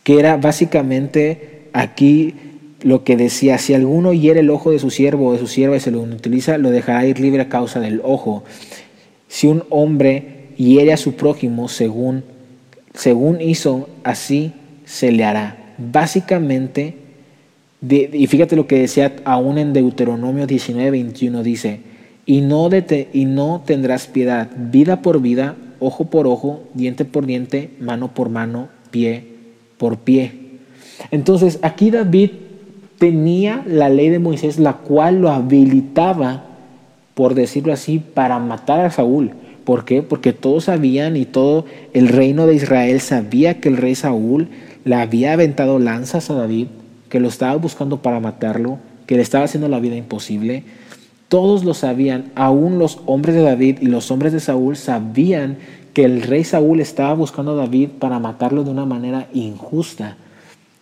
Que 0.03 0.19
era 0.19 0.37
básicamente 0.37 1.69
aquí 1.73 2.35
lo 2.83 3.05
que 3.05 3.17
decía, 3.17 3.59
si 3.59 3.75
alguno 3.75 4.13
hiere 4.13 4.41
el 4.41 4.51
ojo 4.51 4.71
de 4.71 4.79
su 4.79 4.91
siervo 4.91 5.29
o 5.29 5.33
de 5.33 5.39
su 5.39 5.47
sierva 5.47 5.77
y 5.77 5.81
se 5.81 5.91
lo 5.91 6.01
utiliza, 6.01 6.59
lo 6.59 6.71
dejará 6.71 7.07
ir 7.07 7.21
libre 7.21 7.43
a 7.43 7.49
causa 7.49 7.81
del 7.81 8.01
ojo. 8.03 8.43
Si 9.29 9.47
un 9.47 9.65
hombre 9.71 10.49
hiere 10.57 10.93
a 10.93 10.97
su 10.97 11.15
prójimo 11.15 11.69
según, 11.69 12.25
según 12.95 13.41
hizo, 13.41 13.89
así 14.03 14.53
se 14.85 15.13
le 15.13 15.25
hará. 15.25 15.75
Básicamente, 15.79 16.95
y 17.83 18.27
fíjate 18.27 18.57
lo 18.57 18.67
que 18.67 18.81
decía 18.81 19.17
aún 19.25 19.59
en 19.59 19.73
Deuteronomio 19.73 20.47
19, 20.47 20.91
21, 20.91 21.43
dice, 21.43 21.81
y 22.27 22.41
no, 22.41 22.69
y 23.13 23.25
no 23.25 23.63
tendrás 23.65 24.07
piedad, 24.07 24.49
vida 24.57 25.03
por 25.03 25.21
vida, 25.21 25.57
ojo 25.79 26.07
por 26.07 26.27
ojo, 26.27 26.63
diente 26.75 27.05
por 27.05 27.27
diente, 27.27 27.71
mano 27.81 28.15
por 28.15 28.29
mano, 28.29 28.69
pie 28.91 29.31
por 29.81 29.97
pie. 29.99 30.33
Entonces 31.11 31.59
aquí 31.63 31.91
David 31.91 32.31
tenía 32.99 33.65
la 33.67 33.89
ley 33.89 34.11
de 34.11 34.19
Moisés, 34.19 34.59
la 34.59 34.75
cual 34.75 35.23
lo 35.23 35.31
habilitaba, 35.31 36.45
por 37.15 37.35
decirlo 37.35 37.73
así, 37.73 37.99
para 37.99 38.39
matar 38.39 38.85
a 38.85 38.91
Saúl. 38.91 39.33
¿Por 39.65 39.87
qué? 39.87 40.03
Porque 40.03 40.35
todos 40.35 40.65
sabían 40.65 41.17
y 41.17 41.25
todo 41.25 41.65
el 41.95 42.09
reino 42.09 42.47
de 42.47 42.55
Israel 42.57 43.01
sabía 43.01 43.59
que 43.59 43.71
el 43.71 43.79
rey 43.79 43.95
Saúl 43.95 44.49
le 44.85 44.95
había 44.95 45.33
aventado 45.33 45.79
lanzas 45.79 46.29
a 46.29 46.35
David, 46.35 46.67
que 47.09 47.21
lo 47.21 47.29
estaba 47.29 47.57
buscando 47.57 48.03
para 48.03 48.21
matarlo, 48.21 48.79
que 49.07 49.17
le 49.17 49.23
estaba 49.23 49.45
haciendo 49.45 49.69
la 49.69 49.81
vida 49.81 49.97
imposible. 49.97 50.65
Todos 51.31 51.63
lo 51.63 51.75
sabían, 51.75 52.33
aún 52.35 52.81
los 52.81 52.99
hombres 53.07 53.37
de 53.37 53.43
David 53.43 53.79
y 53.83 53.87
los 53.87 54.11
hombres 54.11 54.33
de 54.33 54.41
Saúl 54.41 54.77
sabían 54.77 55.59
que 55.95 56.05
el 56.05 56.23
rey 56.23 56.43
Saúl 56.43 56.81
estaba 56.81 57.15
buscando 57.15 57.53
a 57.53 57.55
David 57.55 57.91
para 58.01 58.19
matarlo 58.19 58.65
de 58.65 58.71
una 58.71 58.85
manera 58.85 59.29
injusta. 59.33 60.17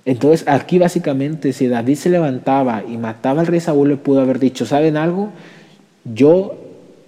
Entonces 0.06 0.48
aquí 0.48 0.78
básicamente 0.78 1.52
si 1.52 1.66
David 1.66 1.96
se 1.96 2.08
levantaba 2.08 2.82
y 2.82 2.96
mataba 2.96 3.42
al 3.42 3.46
rey 3.46 3.60
Saúl 3.60 3.90
le 3.90 3.96
pudo 3.98 4.22
haber 4.22 4.38
dicho, 4.38 4.64
¿saben 4.64 4.96
algo? 4.96 5.28
Yo 6.06 6.56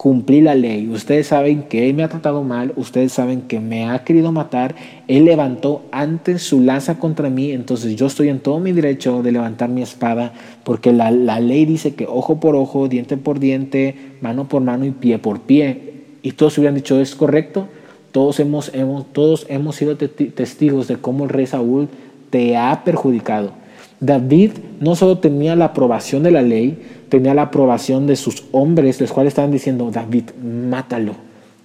cumplí 0.00 0.40
la 0.40 0.54
ley, 0.54 0.88
ustedes 0.88 1.26
saben 1.26 1.64
que 1.64 1.86
él 1.86 1.94
me 1.94 2.02
ha 2.02 2.08
tratado 2.08 2.42
mal, 2.42 2.72
ustedes 2.76 3.12
saben 3.12 3.42
que 3.42 3.60
me 3.60 3.86
ha 3.86 4.02
querido 4.02 4.32
matar, 4.32 4.74
él 5.08 5.26
levantó 5.26 5.82
antes 5.92 6.42
su 6.42 6.62
lanza 6.62 6.98
contra 6.98 7.28
mí, 7.28 7.50
entonces 7.50 7.96
yo 7.96 8.06
estoy 8.06 8.30
en 8.30 8.40
todo 8.40 8.60
mi 8.60 8.72
derecho 8.72 9.22
de 9.22 9.30
levantar 9.30 9.68
mi 9.68 9.82
espada, 9.82 10.32
porque 10.64 10.94
la, 10.94 11.10
ley 11.10 11.66
dice 11.66 11.94
que 11.96 12.06
ojo 12.06 12.40
por 12.40 12.56
ojo, 12.56 12.88
diente 12.88 13.18
por 13.18 13.40
diente, 13.40 13.94
mano 14.22 14.48
por 14.48 14.62
mano 14.62 14.86
y 14.86 14.90
pie 14.90 15.18
por 15.18 15.40
pie. 15.40 15.92
Y 16.22 16.32
todos 16.32 16.56
hubieran 16.56 16.76
dicho, 16.76 16.98
¿es 16.98 17.14
correcto? 17.14 17.68
Todos 18.10 18.40
hemos, 18.40 18.72
hemos, 18.72 19.12
todos 19.12 19.44
hemos 19.50 19.76
sido 19.76 19.98
testigos 19.98 20.88
de 20.88 20.96
cómo 20.96 21.24
el 21.24 21.30
rey 21.30 21.46
Saúl 21.46 21.90
te 22.30 22.56
ha 22.56 22.84
perjudicado. 22.84 23.52
David 24.00 24.52
no 24.80 24.96
solo 24.96 25.18
tenía 25.18 25.54
la 25.56 25.66
aprobación 25.66 26.22
de 26.22 26.30
la 26.30 26.40
ley, 26.40 26.78
tenía 27.10 27.34
la 27.34 27.42
aprobación 27.42 28.06
de 28.06 28.16
sus 28.16 28.44
hombres, 28.50 29.00
los 29.00 29.12
cuales 29.12 29.32
estaban 29.32 29.50
diciendo, 29.50 29.90
David, 29.92 30.30
mátalo, 30.42 31.14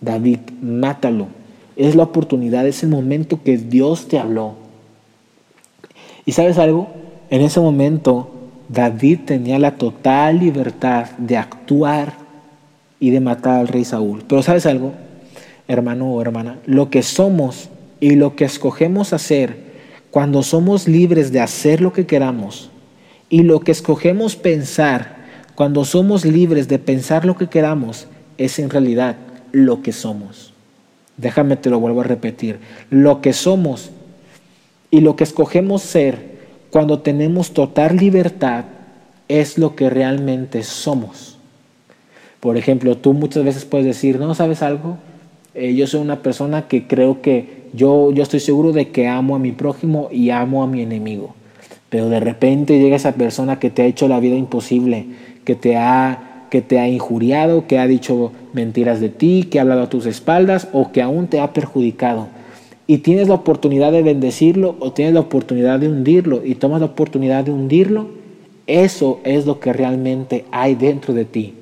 David, 0.01 0.39
mátalo. 0.61 1.27
Es 1.77 1.95
la 1.95 2.03
oportunidad, 2.03 2.67
es 2.67 2.83
el 2.83 2.89
momento 2.89 3.41
que 3.43 3.57
Dios 3.57 4.07
te 4.07 4.19
habló. 4.19 4.55
¿Y 6.25 6.33
sabes 6.33 6.57
algo? 6.57 6.89
En 7.29 7.41
ese 7.41 7.59
momento 7.59 8.29
David 8.67 9.19
tenía 9.25 9.59
la 9.59 9.75
total 9.75 10.39
libertad 10.39 11.11
de 11.17 11.37
actuar 11.37 12.13
y 12.99 13.11
de 13.11 13.19
matar 13.19 13.59
al 13.59 13.67
rey 13.67 13.85
Saúl. 13.85 14.23
Pero 14.27 14.41
¿sabes 14.41 14.65
algo, 14.65 14.93
hermano 15.67 16.11
o 16.11 16.21
hermana? 16.21 16.59
Lo 16.65 16.89
que 16.89 17.03
somos 17.03 17.69
y 17.99 18.15
lo 18.15 18.35
que 18.35 18.45
escogemos 18.45 19.13
hacer 19.13 19.64
cuando 20.15 20.43
somos 20.43 20.87
libres 20.87 21.33
de 21.33 21.41
hacer 21.41 21.81
lo 21.81 21.91
que 21.91 22.05
queramos 22.05 22.69
y 23.27 23.43
lo 23.43 23.59
que 23.59 23.73
escogemos 23.73 24.37
pensar, 24.37 25.17
cuando 25.55 25.83
somos 25.83 26.23
libres 26.23 26.69
de 26.69 26.79
pensar 26.79 27.25
lo 27.25 27.35
que 27.35 27.49
queramos, 27.49 28.07
es 28.37 28.57
en 28.57 28.69
realidad 28.69 29.17
lo 29.51 29.81
que 29.81 29.91
somos. 29.91 30.53
Déjame 31.17 31.57
te 31.57 31.69
lo 31.69 31.81
vuelvo 31.81 31.99
a 31.99 32.05
repetir. 32.05 32.59
Lo 32.89 33.19
que 33.19 33.33
somos 33.33 33.89
y 34.89 35.01
lo 35.01 35.17
que 35.17 35.25
escogemos 35.25 35.81
ser 35.81 36.37
cuando 36.69 36.99
tenemos 36.99 37.51
total 37.51 37.97
libertad 37.97 38.63
es 39.27 39.57
lo 39.57 39.75
que 39.75 39.89
realmente 39.89 40.63
somos. 40.63 41.37
Por 42.39 42.55
ejemplo, 42.55 42.95
tú 42.95 43.11
muchas 43.11 43.43
veces 43.43 43.65
puedes 43.65 43.85
decir, 43.85 44.17
¿no 44.17 44.33
sabes 44.33 44.61
algo? 44.61 44.97
Eh, 45.55 45.75
yo 45.75 45.87
soy 45.87 45.99
una 45.99 46.21
persona 46.21 46.69
que 46.69 46.87
creo 46.87 47.21
que 47.21 47.64
yo, 47.75 48.11
yo 48.11 48.23
estoy 48.23 48.39
seguro 48.39 48.71
de 48.71 48.89
que 48.89 49.07
amo 49.07 49.35
a 49.35 49.39
mi 49.39 49.51
prójimo 49.51 50.09
y 50.11 50.29
amo 50.29 50.63
a 50.63 50.67
mi 50.67 50.81
enemigo. 50.81 51.35
Pero 51.89 52.09
de 52.09 52.19
repente 52.19 52.79
llega 52.79 52.95
esa 52.95 53.13
persona 53.13 53.59
que 53.59 53.69
te 53.69 53.83
ha 53.83 53.85
hecho 53.85 54.07
la 54.07 54.19
vida 54.19 54.35
imposible, 54.35 55.05
que 55.43 55.55
te 55.55 55.77
ha, 55.77 56.47
que 56.49 56.61
te 56.61 56.79
ha 56.79 56.87
injuriado, 56.87 57.67
que 57.67 57.79
ha 57.79 57.87
dicho 57.87 58.31
mentiras 58.53 58.99
de 58.99 59.09
ti, 59.09 59.47
que 59.49 59.59
ha 59.59 59.61
hablado 59.61 59.83
a 59.83 59.89
tus 59.89 60.05
espaldas 60.05 60.67
o 60.73 60.91
que 60.91 61.01
aún 61.01 61.27
te 61.27 61.39
ha 61.39 61.53
perjudicado. 61.53 62.27
Y 62.87 62.99
tienes 62.99 63.27
la 63.27 63.35
oportunidad 63.35 63.91
de 63.91 64.03
bendecirlo 64.03 64.75
o 64.79 64.91
tienes 64.91 65.13
la 65.13 65.21
oportunidad 65.21 65.79
de 65.79 65.87
hundirlo 65.87 66.45
y 66.45 66.55
tomas 66.55 66.81
la 66.81 66.87
oportunidad 66.87 67.43
de 67.43 67.51
hundirlo. 67.51 68.07
Eso 68.67 69.19
es 69.23 69.45
lo 69.45 69.59
que 69.59 69.73
realmente 69.73 70.45
hay 70.51 70.75
dentro 70.75 71.13
de 71.13 71.25
ti. 71.25 71.53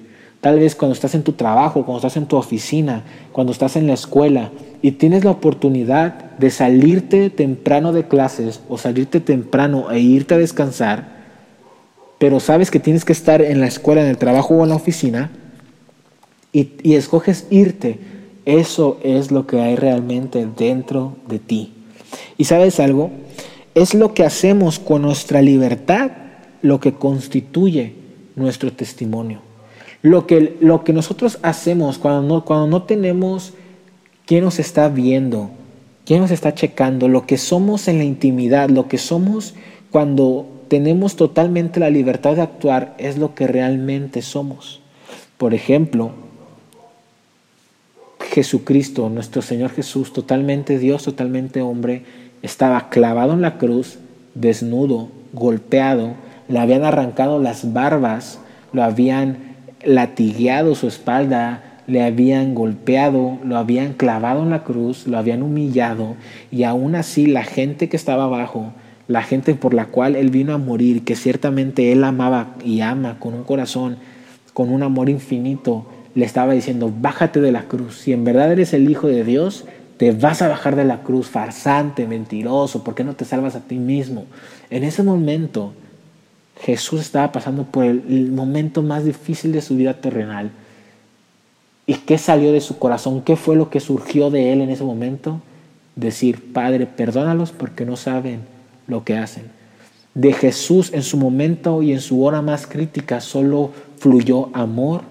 Tal 0.44 0.60
vez 0.60 0.76
cuando 0.76 0.94
estás 0.94 1.16
en 1.16 1.24
tu 1.24 1.32
trabajo, 1.32 1.86
cuando 1.86 2.00
estás 2.00 2.18
en 2.18 2.26
tu 2.26 2.36
oficina, 2.36 3.04
cuando 3.32 3.54
estás 3.54 3.78
en 3.78 3.88
la 3.88 3.94
escuela 3.94 4.52
y 4.82 4.92
tienes 4.92 5.24
la 5.24 5.32
oportunidad 5.32 6.16
de 6.38 6.52
salirte 6.52 7.30
temprano 7.30 7.94
de 7.94 8.10
clases 8.10 8.60
o 8.68 8.78
salirte 8.78 9.22
temprano 9.22 9.90
e 9.90 10.02
irte 10.02 10.34
a 10.34 10.38
descansar, 10.38 11.14
pero 12.18 12.42
sabes 12.42 12.72
que 12.72 12.82
tienes 12.82 13.06
que 13.06 13.14
estar 13.14 13.42
en 13.42 13.62
la 13.62 13.68
escuela, 13.68 14.02
en 14.02 14.08
el 14.08 14.18
trabajo 14.18 14.56
o 14.56 14.64
en 14.64 14.72
la 14.72 14.76
oficina 14.76 15.32
y, 16.52 16.94
escoges 16.94 17.48
irte, 17.50 18.02
eso 18.44 19.00
es 19.02 19.32
lo 19.32 19.48
que 19.48 19.62
hay 19.62 19.78
realmente 19.78 20.46
dentro 20.58 21.16
de 21.26 21.40
ti. 21.40 21.72
Y 22.38 22.44
sabes 22.44 22.82
algo, 22.82 23.12
es 23.76 23.94
lo 23.94 24.14
que 24.14 24.26
hacemos 24.26 24.78
con 24.78 25.04
nuestra 25.04 25.42
libertad 25.42 26.12
lo 26.62 26.82
que 26.82 26.92
constituye 26.92 27.94
nuestro 28.36 28.74
testimonio. 28.74 29.53
Lo 30.04 30.28
que, 30.28 30.58
lo 30.60 30.84
que 30.84 30.94
nosotros 30.94 31.40
hacemos 31.42 31.98
cuando 31.98 32.22
no, 32.22 32.46
cuando 32.46 32.68
no 32.68 32.84
tenemos 32.84 33.54
quién 34.26 34.44
nos 34.44 34.60
está 34.60 34.90
viendo, 34.90 35.50
quién 36.06 36.20
nos 36.22 36.30
está 36.30 36.54
checando, 36.54 37.08
lo 37.08 37.26
que 37.26 37.38
somos 37.38 37.88
en 37.88 37.98
la 37.98 38.04
intimidad, 38.04 38.70
lo 38.70 38.88
que 38.88 38.98
somos 38.98 39.56
cuando 39.92 40.46
tenemos 40.68 41.16
totalmente 41.16 41.80
la 41.80 41.90
libertad 41.90 42.36
de 42.36 42.42
actuar 42.42 42.96
es 42.98 43.18
lo 43.18 43.34
que 43.34 43.48
realmente 43.48 44.22
somos. 44.22 44.82
Por 45.38 45.54
ejemplo, 45.54 46.12
Jesucristo, 48.20 49.10
nuestro 49.10 49.42
Señor 49.42 49.70
Jesús, 49.70 50.12
totalmente 50.12 50.80
Dios, 50.80 51.04
totalmente 51.04 51.62
hombre, 51.62 52.04
estaba 52.42 52.90
clavado 52.90 53.34
en 53.34 53.42
la 53.42 53.58
cruz, 53.58 54.00
desnudo, 54.36 55.10
golpeado, 55.32 56.16
le 56.50 56.60
habían 56.60 56.84
arrancado 56.84 57.40
las 57.40 57.72
barbas, 57.72 58.40
lo 58.74 58.84
habían 58.84 59.53
latigueado 59.86 60.76
su 60.76 60.88
espalda, 60.88 61.74
le 61.88 62.02
habían 62.02 62.56
golpeado, 62.56 63.40
lo 63.44 63.58
habían 63.58 63.94
clavado 63.94 64.44
en 64.44 64.50
la 64.50 64.64
cruz, 64.64 65.08
lo 65.08 65.18
habían 65.18 65.44
humillado 65.44 66.16
y 66.52 66.64
aún 66.64 66.96
así 66.96 67.26
la 67.26 67.44
gente 67.44 67.90
que 67.90 67.98
estaba 67.98 68.26
abajo, 68.26 68.74
la 69.08 69.22
gente 69.22 69.54
por 69.56 69.74
la 69.74 69.88
cual 69.88 70.16
él 70.16 70.30
vino 70.30 70.54
a 70.54 70.58
morir, 70.58 71.04
que 71.04 71.16
ciertamente 71.16 71.92
él 71.92 72.04
amaba 72.04 72.56
y 72.64 72.82
ama 72.82 73.20
con 73.20 73.34
un 73.34 73.44
corazón, 73.44 73.98
con 74.54 74.70
un 74.70 74.84
amor 74.84 75.10
infinito, 75.10 75.86
le 76.16 76.26
estaba 76.26 76.54
diciendo, 76.54 76.94
bájate 77.02 77.42
de 77.42 77.52
la 77.52 77.64
cruz, 77.64 77.98
si 77.98 78.14
en 78.14 78.24
verdad 78.24 78.52
eres 78.52 78.74
el 78.74 78.90
Hijo 78.90 79.08
de 79.08 79.24
Dios, 79.24 79.66
te 79.98 80.12
vas 80.12 80.42
a 80.42 80.48
bajar 80.48 80.76
de 80.76 80.86
la 80.86 81.02
cruz, 81.02 81.28
farsante, 81.28 82.08
mentiroso, 82.08 82.84
¿por 82.84 82.96
qué 82.96 83.04
no 83.04 83.16
te 83.16 83.26
salvas 83.26 83.56
a 83.56 83.62
ti 83.62 83.76
mismo? 83.76 84.26
En 84.70 84.84
ese 84.84 85.04
momento 85.04 85.74
Jesús 86.62 87.02
estaba 87.02 87.32
pasando 87.32 87.64
por 87.64 87.84
el, 87.84 88.32
momento 88.32 88.82
más 88.82 89.06
difícil 89.06 89.52
de 89.52 89.62
su 89.62 89.76
vida 89.76 90.00
terrenal. 90.00 90.52
¿Y 91.86 91.96
qué 91.96 92.18
salió 92.18 92.52
de 92.52 92.62
su 92.62 92.80
corazón? 92.80 93.22
¿Qué 93.22 93.36
fue 93.36 93.56
lo 93.56 93.70
que 93.70 93.80
surgió 93.80 94.30
de 94.30 94.54
él 94.54 94.62
en 94.62 94.70
ese 94.70 94.84
momento? 94.84 95.42
Decir, 95.96 96.54
Padre, 96.54 96.86
perdónalos 96.86 97.52
porque 97.52 97.86
no 97.86 97.98
saben 97.98 98.42
lo 98.88 99.04
que 99.04 99.18
hacen. 99.18 99.46
De 100.14 100.32
Jesús 100.32 100.94
en 100.94 101.04
su 101.04 101.18
momento 101.18 101.82
y 101.82 101.92
en 101.92 102.00
su 102.00 102.24
hora 102.24 102.42
más 102.42 102.68
crítica 102.68 103.20
solo 103.20 103.72
fluyó 103.98 104.50
amor, 104.54 105.02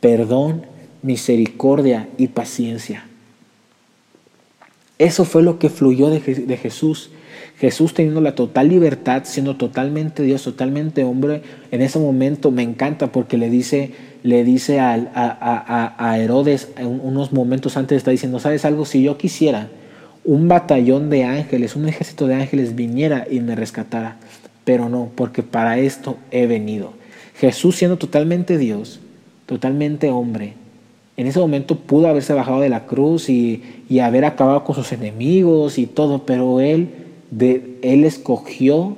perdón, 0.00 0.64
misericordia 1.02 2.08
y 2.16 2.28
paciencia. 2.28 3.04
Eso 4.98 5.24
fue 5.24 5.42
lo 5.42 5.58
que 5.58 5.70
fluyó 5.70 6.08
de, 6.10 6.18
de 6.20 6.56
Jesús. 6.56 7.10
Jesús 7.58 7.92
teniendo 7.92 8.20
la 8.20 8.34
total 8.34 8.68
libertad, 8.68 9.22
siendo 9.24 9.56
totalmente 9.56 10.22
Dios, 10.22 10.44
totalmente 10.44 11.02
hombre, 11.04 11.42
en 11.72 11.82
ese 11.82 11.98
momento 11.98 12.50
me 12.50 12.62
encanta 12.62 13.10
porque 13.10 13.36
le 13.36 13.50
dice, 13.50 13.92
le 14.22 14.44
dice 14.44 14.78
a, 14.78 14.94
a, 15.98 16.18
Herodes 16.18 16.68
unos 16.80 17.32
momentos 17.32 17.76
antes, 17.76 17.96
está 17.96 18.12
diciendo, 18.12 18.38
¿sabes 18.38 18.64
algo? 18.64 18.84
Si 18.84 19.02
yo 19.02 19.18
quisiera 19.18 19.68
un 20.24 20.46
batallón 20.46 21.10
de 21.10 21.24
ángeles, 21.24 21.74
un 21.74 21.88
ejército 21.88 22.26
de 22.26 22.34
ángeles 22.34 22.76
viniera 22.76 23.26
y 23.28 23.40
me 23.40 23.56
rescatara, 23.56 24.18
pero 24.64 24.88
no, 24.88 25.10
porque 25.14 25.42
para 25.42 25.78
esto 25.78 26.16
he 26.30 26.46
venido. 26.46 26.92
Jesús 27.40 27.76
siendo 27.76 27.98
totalmente 27.98 28.58
Dios, 28.58 29.00
totalmente 29.46 30.10
hombre, 30.10 30.54
en 31.18 31.26
ese 31.26 31.40
momento 31.40 31.74
pudo 31.74 32.06
haberse 32.06 32.32
bajado 32.32 32.60
de 32.60 32.68
la 32.68 32.86
cruz 32.86 33.28
y, 33.28 33.62
haber 34.00 34.24
acabado 34.24 34.62
con 34.62 34.76
sus 34.76 34.92
enemigos 34.92 35.76
y 35.76 35.86
todo, 35.86 36.24
pero 36.24 36.60
él, 36.60 36.90
de, 37.30 37.78
él 37.82 38.04
escogió 38.04 38.96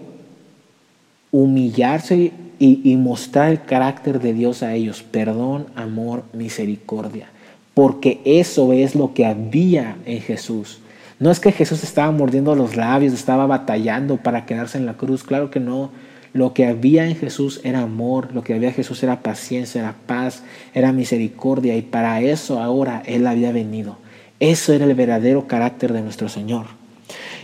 humillarse 1.31 2.33
y, 2.59 2.81
y 2.85 2.97
mostrar 2.97 3.51
el 3.51 3.63
carácter 3.63 4.21
de 4.21 4.33
Dios 4.35 4.63
a 4.63 4.75
ellos, 4.75 5.03
perdón, 5.03 5.67
amor, 5.75 6.25
misericordia, 6.33 7.31
porque 7.75 8.21
eso 8.25 8.73
es 8.73 8.95
lo 8.95 9.15
que 9.15 9.27
había 9.27 9.97
en 10.05 10.21
Jesús. 10.21 10.81
No 11.21 11.31
es 11.31 11.39
que 11.39 11.53
Jesús 11.53 11.85
estaba 11.85 12.11
mordiendo 12.13 12.55
los 12.55 12.77
labios, 12.77 13.13
estaba 13.13 13.47
batallando 13.47 14.17
para 14.17 14.47
quedarse 14.47 14.79
en 14.79 14.87
la 14.87 14.95
cruz, 14.95 15.23
claro 15.23 15.51
que 15.51 15.61
no. 15.61 15.91
Lo 16.33 16.55
que 16.55 16.65
había 16.65 17.07
en 17.07 17.15
Jesús 17.15 17.61
era 17.63 17.81
amor, 17.81 18.29
lo 18.33 18.43
que 18.43 18.55
había 18.55 18.69
en 18.69 18.75
Jesús 18.75 19.03
era 19.03 19.21
paciencia, 19.21 19.83
era 19.83 19.95
paz, 20.07 20.43
era 20.73 20.93
misericordia 20.93 21.77
y 21.77 21.83
para 21.83 22.23
eso 22.23 22.63
ahora 22.63 23.03
Él 23.05 23.27
había 23.27 23.53
venido. 23.53 23.99
Eso 24.39 24.73
era 24.73 24.87
el 24.87 24.95
verdadero 24.95 25.47
carácter 25.47 25.93
de 25.93 26.01
nuestro 26.01 26.31
Señor. 26.31 26.80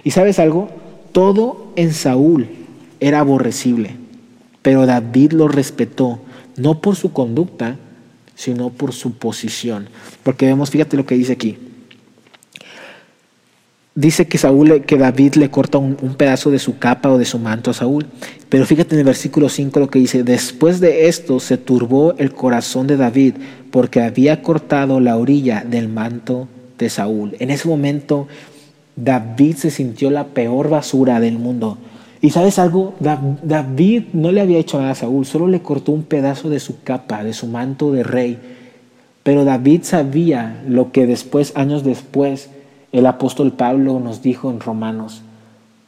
Y 0.06 0.12
sabes 0.12 0.38
algo, 0.38 0.68
todo 1.10 1.72
en 1.74 1.92
Saúl 1.92 2.46
era 3.00 3.18
aborrecible, 3.18 3.96
pero 4.62 4.86
David 4.86 5.32
lo 5.32 5.48
respetó, 5.48 6.20
no 6.56 6.80
por 6.80 6.94
su 6.94 7.12
conducta, 7.12 7.76
sino 8.36 8.70
por 8.70 8.92
su 8.92 9.14
posición. 9.14 9.88
Porque 10.22 10.46
vemos, 10.46 10.70
fíjate 10.70 10.96
lo 10.96 11.04
que 11.04 11.16
dice 11.16 11.32
aquí, 11.32 11.58
dice 13.96 14.28
que 14.28 14.38
Saúl, 14.38 14.84
que 14.84 14.96
David 14.96 15.34
le 15.34 15.50
corta 15.50 15.78
un, 15.78 15.96
pedazo 16.16 16.52
de 16.52 16.60
su 16.60 16.78
capa 16.78 17.10
o 17.10 17.18
de 17.18 17.24
su 17.24 17.40
manto 17.40 17.72
a 17.72 17.74
Saúl. 17.74 18.06
Pero 18.48 18.64
fíjate 18.64 18.94
en 18.94 19.00
el 19.00 19.06
versículo 19.06 19.48
5 19.48 19.80
lo 19.80 19.90
que 19.90 19.98
dice, 19.98 20.22
después 20.22 20.78
de 20.78 21.08
esto 21.08 21.40
se 21.40 21.58
turbó 21.58 22.14
el 22.16 22.30
corazón 22.32 22.86
de 22.86 22.96
David 22.96 23.34
porque 23.72 24.02
había 24.02 24.40
cortado 24.40 25.00
la 25.00 25.16
orilla 25.16 25.64
del 25.68 25.88
manto 25.88 26.46
de 26.78 26.90
Saúl. 26.90 27.34
En 27.40 27.50
ese 27.50 27.66
momento 27.66 28.28
David 28.96 29.56
se 29.56 29.70
sintió 29.70 30.10
la 30.10 30.24
peor 30.28 30.70
basura 30.70 31.20
del 31.20 31.38
mundo. 31.38 31.78
Y 32.22 32.30
sabes 32.30 32.58
algo, 32.58 32.94
David 32.98 34.04
no 34.12 34.32
le 34.32 34.40
había 34.40 34.58
hecho 34.58 34.78
nada 34.78 34.92
a 34.92 34.96
Saúl, 34.96 35.26
solo 35.26 35.48
le 35.48 35.60
cortó 35.60 35.92
un 35.92 36.02
pedazo 36.02 36.48
de 36.48 36.60
su 36.60 36.82
capa, 36.82 37.22
de 37.22 37.34
su 37.34 37.46
manto 37.46 37.92
de 37.92 38.02
rey. 38.02 38.38
Pero 39.22 39.44
David 39.44 39.82
sabía 39.82 40.62
lo 40.66 40.92
que 40.92 41.06
después, 41.06 41.52
años 41.56 41.84
después, 41.84 42.48
el 42.92 43.06
apóstol 43.06 43.52
Pablo 43.52 44.00
nos 44.00 44.22
dijo 44.22 44.50
en 44.50 44.60
Romanos, 44.60 45.22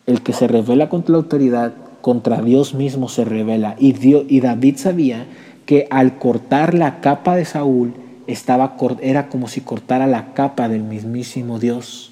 el 0.07 0.23
que 0.23 0.33
se 0.33 0.47
revela 0.47 0.89
contra 0.89 1.13
la 1.13 1.19
autoridad, 1.19 1.73
contra 2.03 2.43
Dios 2.43 2.75
mismo 2.75 3.09
se 3.09 3.25
revela. 3.25 3.75
Y, 3.79 3.95
y 4.29 4.41
David 4.41 4.77
sabía 4.77 5.27
que 5.65 5.87
al 5.91 6.19
cortar 6.19 6.75
la 6.75 7.01
capa 7.01 7.37
de 7.37 7.45
Saúl, 7.45 7.95
estaba, 8.27 8.77
era 9.01 9.29
como 9.29 9.49
si 9.49 9.63
cortara 9.63 10.07
la 10.07 10.35
capa 10.35 10.69
del 10.69 10.83
mismísimo 10.83 11.59
Dios. 11.59 12.08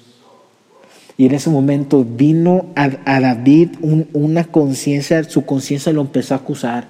Y 1.17 1.25
en 1.25 1.33
ese 1.33 1.49
momento 1.49 2.05
vino 2.05 2.67
a, 2.75 3.19
David 3.19 3.69
una 4.13 4.43
conciencia, 4.45 5.23
su 5.23 5.45
conciencia 5.45 5.91
lo 5.91 6.01
empezó 6.01 6.35
a 6.35 6.37
acusar. 6.37 6.85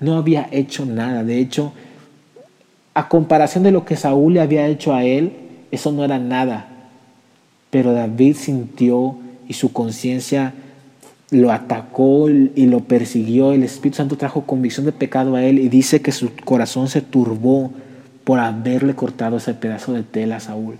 No 0.00 0.16
había 0.16 0.48
hecho 0.52 0.84
nada. 0.84 1.24
De 1.24 1.38
hecho, 1.38 1.72
a 2.92 3.08
comparación 3.08 3.64
de 3.64 3.72
lo 3.72 3.86
que 3.86 3.96
Saúl 3.96 4.34
le 4.34 4.40
había 4.40 4.66
hecho 4.66 4.92
a 4.92 5.04
él, 5.04 5.32
eso 5.70 5.92
no 5.92 6.04
era 6.04 6.18
nada. 6.18 6.68
Pero 7.70 7.94
David 7.94 8.36
sintió 8.36 9.16
y 9.48 9.54
su 9.54 9.72
conciencia 9.72 10.52
lo 11.30 11.50
atacó 11.50 12.28
y 12.28 12.66
lo 12.66 12.80
persiguió. 12.80 13.52
El 13.52 13.62
Espíritu 13.62 13.96
Santo 13.96 14.18
trajo 14.18 14.42
convicción 14.42 14.84
de 14.84 14.92
pecado 14.92 15.36
a 15.36 15.42
él 15.42 15.58
y 15.58 15.70
dice 15.70 16.02
que 16.02 16.12
su 16.12 16.30
corazón 16.44 16.88
se 16.88 17.00
turbó 17.00 17.72
por 18.24 18.40
haberle 18.40 18.94
cortado 18.94 19.38
ese 19.38 19.54
pedazo 19.54 19.94
de 19.94 20.02
tela 20.02 20.36
a 20.36 20.40
Saúl. 20.40 20.76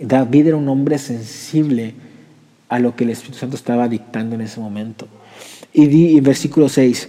David 0.00 0.48
era 0.48 0.56
un 0.56 0.68
hombre 0.68 0.98
sensible 0.98 1.94
a 2.68 2.78
lo 2.78 2.96
que 2.96 3.04
el 3.04 3.10
Espíritu 3.10 3.38
Santo 3.38 3.56
estaba 3.56 3.88
dictando 3.88 4.34
en 4.34 4.42
ese 4.42 4.60
momento. 4.60 5.08
Y 5.72 6.20
versículo 6.20 6.68
6, 6.68 7.08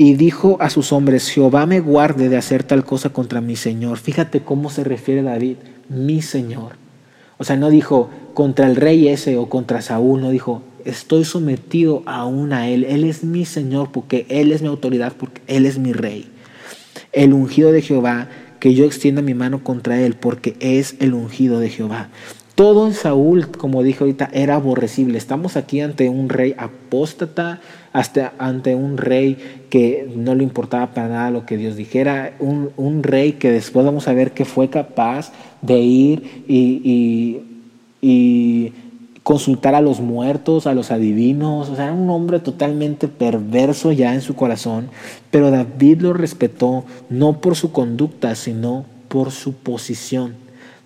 y 0.00 0.14
dijo 0.14 0.56
a 0.60 0.70
sus 0.70 0.92
hombres, 0.92 1.28
Jehová 1.28 1.66
me 1.66 1.80
guarde 1.80 2.28
de 2.28 2.36
hacer 2.36 2.62
tal 2.62 2.84
cosa 2.84 3.10
contra 3.10 3.40
mi 3.40 3.56
Señor. 3.56 3.98
Fíjate 3.98 4.40
cómo 4.40 4.70
se 4.70 4.84
refiere 4.84 5.22
David 5.22 5.56
mi 5.88 6.22
Señor. 6.22 6.76
O 7.36 7.44
sea, 7.44 7.56
no 7.56 7.68
dijo 7.68 8.08
contra 8.32 8.68
el 8.68 8.76
rey 8.76 9.08
ese 9.08 9.36
o 9.36 9.48
contra 9.48 9.82
Saúl, 9.82 10.20
no 10.20 10.30
dijo, 10.30 10.62
estoy 10.84 11.24
sometido 11.24 12.04
aún 12.06 12.52
a 12.52 12.68
Él. 12.68 12.84
Él 12.84 13.04
es 13.04 13.24
mi 13.24 13.44
Señor 13.44 13.90
porque 13.90 14.24
Él 14.28 14.52
es 14.52 14.62
mi 14.62 14.68
autoridad, 14.68 15.14
porque 15.18 15.42
Él 15.48 15.66
es 15.66 15.78
mi 15.78 15.92
rey. 15.92 16.30
El 17.12 17.32
ungido 17.32 17.72
de 17.72 17.82
Jehová, 17.82 18.28
que 18.60 18.74
yo 18.74 18.84
extienda 18.84 19.22
mi 19.22 19.34
mano 19.34 19.62
contra 19.62 20.00
Él, 20.00 20.14
porque 20.14 20.56
es 20.60 20.96
el 21.00 21.14
ungido 21.14 21.60
de 21.60 21.70
Jehová. 21.70 22.08
Todo 22.58 22.88
en 22.88 22.94
Saúl, 22.94 23.52
como 23.52 23.84
dije 23.84 24.02
ahorita, 24.02 24.30
era 24.32 24.56
aborrecible. 24.56 25.16
Estamos 25.16 25.56
aquí 25.56 25.80
ante 25.80 26.08
un 26.08 26.28
rey 26.28 26.56
apóstata, 26.58 27.60
hasta 27.92 28.32
ante 28.38 28.74
un 28.74 28.96
rey 28.96 29.36
que 29.70 30.10
no 30.16 30.34
le 30.34 30.42
importaba 30.42 30.92
para 30.92 31.08
nada 31.08 31.30
lo 31.30 31.46
que 31.46 31.56
Dios 31.56 31.76
dijera, 31.76 32.34
un, 32.40 33.02
rey 33.04 33.34
que 33.34 33.52
después 33.52 33.86
vamos 33.86 34.08
a 34.08 34.12
ver 34.12 34.32
que 34.32 34.44
fue 34.44 34.70
capaz 34.70 35.32
de 35.62 35.78
ir 35.78 36.44
y, 36.48 37.42
consultar 39.28 39.74
a 39.74 39.82
los 39.82 40.00
muertos, 40.00 40.66
a 40.66 40.72
los 40.72 40.90
adivinos, 40.90 41.68
o 41.68 41.76
sea, 41.76 41.84
era 41.84 41.92
un 41.92 42.08
hombre 42.08 42.40
totalmente 42.40 43.08
perverso 43.08 43.92
ya 43.92 44.14
en 44.14 44.22
su 44.22 44.34
corazón, 44.34 44.88
pero 45.30 45.50
David 45.50 46.00
lo 46.00 46.14
respetó 46.14 46.86
no 47.10 47.38
por 47.42 47.54
su 47.54 47.70
conducta, 47.70 48.34
sino 48.34 48.86
por 49.08 49.30
su 49.30 49.52
posición. 49.52 50.34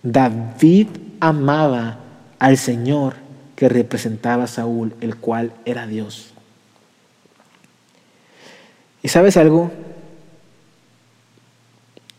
David 0.03 0.89
amaba 1.21 2.01
al 2.41 2.57
Señor 2.57 3.15
que 3.55 3.69
representaba 3.69 4.43
a 4.43 4.49
Saúl, 4.49 4.93
el 5.01 5.15
cual 5.15 5.53
era 5.65 5.87
Dios. 5.87 6.35
¿Y 9.05 9.09
sabes 9.09 9.37
algo? 9.37 9.71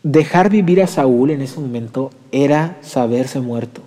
Dejar 0.02 0.48
vivir 0.48 0.80
a 0.80 0.86
Saúl 0.86 1.32
en 1.32 1.42
ese 1.42 1.60
momento 1.60 2.12
era 2.32 2.78
saberse 2.80 3.40
muerto. 3.40 3.82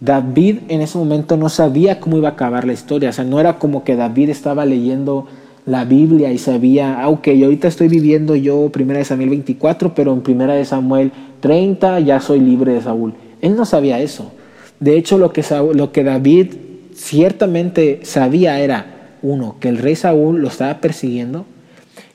David 0.00 0.58
en 0.68 0.80
ese 0.80 0.96
momento 0.96 1.36
no 1.36 1.48
sabía 1.48 1.98
cómo 1.98 2.16
iba 2.18 2.28
a 2.28 2.32
acabar 2.32 2.64
la 2.64 2.72
historia. 2.72 3.10
O 3.10 3.12
sea, 3.12 3.24
no 3.24 3.40
era 3.40 3.58
como 3.58 3.84
que 3.84 3.96
David 3.96 4.30
estaba 4.30 4.64
leyendo 4.64 5.26
la 5.66 5.84
Biblia 5.84 6.32
y 6.32 6.38
sabía, 6.38 7.00
ah, 7.00 7.08
ok, 7.08 7.28
ahorita 7.28 7.68
estoy 7.68 7.88
viviendo 7.88 8.34
yo 8.34 8.70
primera 8.70 9.00
de 9.00 9.04
Samuel 9.04 9.30
24, 9.30 9.94
pero 9.94 10.12
en 10.12 10.22
primera 10.22 10.54
de 10.54 10.64
Samuel 10.64 11.12
30 11.40 12.00
ya 12.00 12.20
soy 12.20 12.40
libre 12.40 12.72
de 12.72 12.80
Saúl. 12.80 13.14
Él 13.42 13.54
no 13.54 13.64
sabía 13.64 14.00
eso. 14.00 14.32
De 14.80 14.96
hecho, 14.96 15.18
lo 15.18 15.32
que, 15.32 15.44
lo 15.74 15.92
que 15.92 16.04
David 16.04 16.54
ciertamente 16.94 18.00
sabía 18.04 18.60
era, 18.60 19.16
uno, 19.22 19.56
que 19.60 19.68
el 19.68 19.78
rey 19.78 19.96
Saúl 19.96 20.40
lo 20.40 20.48
estaba 20.48 20.80
persiguiendo 20.80 21.44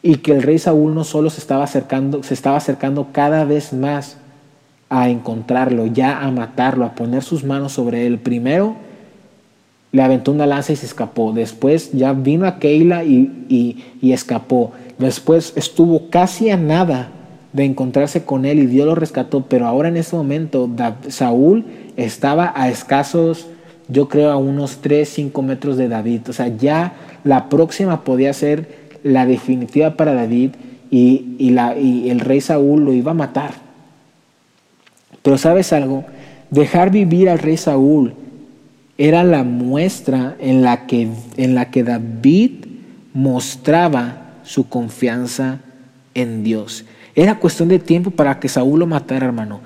y 0.01 0.15
que 0.15 0.31
el 0.31 0.41
rey 0.41 0.57
Saúl 0.57 0.95
no 0.95 1.03
solo 1.03 1.29
se 1.29 1.39
estaba 1.39 1.63
acercando, 1.63 2.23
se 2.23 2.33
estaba 2.33 2.57
acercando 2.57 3.09
cada 3.11 3.45
vez 3.45 3.73
más 3.73 4.17
a 5.01 5.09
encontrarlo, 5.09 5.87
ya 5.87 6.19
a 6.19 6.31
matarlo, 6.31 6.85
a 6.85 6.95
poner 6.95 7.23
sus 7.23 7.43
manos 7.43 7.73
sobre 7.73 8.05
él. 8.05 8.19
Primero 8.19 8.75
le 9.91 10.01
aventó 10.01 10.31
una 10.31 10.45
lanza 10.45 10.73
y 10.73 10.75
se 10.75 10.85
escapó. 10.85 11.33
Después 11.33 11.91
ya 11.93 12.13
vino 12.13 12.45
a 12.45 12.59
Keila 12.59 13.03
y, 13.03 13.83
y 14.01 14.11
escapó. 14.11 14.71
Después 14.97 15.53
estuvo 15.55 16.09
casi 16.09 16.49
a 16.49 16.57
nada 16.57 17.09
de 17.53 17.65
encontrarse 17.65 18.23
con 18.23 18.45
él 18.45 18.59
y 18.59 18.65
Dios 18.65 18.87
lo 18.87 18.95
rescató, 18.95 19.45
pero 19.47 19.67
ahora 19.67 19.87
en 19.87 19.97
este 19.97 20.15
momento 20.15 20.69
Saúl 21.07 21.65
estaba 21.95 22.51
a 22.55 22.69
escasos, 22.69 23.47
yo 23.87 24.09
creo, 24.09 24.31
a 24.31 24.37
unos 24.37 24.77
3, 24.81 25.07
5 25.07 25.41
metros 25.43 25.77
de 25.77 25.87
David. 25.87 26.21
O 26.29 26.33
sea, 26.33 26.47
ya 26.47 26.93
la 27.23 27.49
próxima 27.49 28.03
podía 28.03 28.33
ser 28.33 28.83
la 29.03 29.25
definitiva 29.25 29.95
para 29.95 30.13
David 30.13 30.51
y, 30.89 31.49
la, 31.51 31.77
y 31.77 32.09
el 32.09 32.19
rey 32.19 32.41
Saúl 32.41 32.83
lo 32.85 32.93
iba 32.93 33.11
a 33.11 33.15
matar. 33.15 33.62
Pero 35.23 35.37
sabes 35.37 35.73
algo, 35.73 36.05
dejar 36.51 36.91
vivir 36.91 37.29
al 37.29 37.39
rey 37.39 37.57
Saúl 37.57 38.13
era 38.97 39.23
la 39.23 39.43
muestra 39.43 40.35
en 40.39 40.61
la 40.61 40.85
que, 40.85 41.09
en 41.37 41.55
la 41.55 41.71
que 41.71 41.83
David 41.83 42.65
mostraba 43.13 44.33
su 44.43 44.69
confianza 44.69 45.59
en 46.13 46.43
Dios. 46.43 46.85
Era 47.15 47.39
cuestión 47.39 47.69
de 47.69 47.79
tiempo 47.79 48.11
para 48.11 48.39
que 48.39 48.49
Saúl 48.49 48.79
lo 48.79 48.87
matara, 48.87 49.25
hermano. 49.25 49.61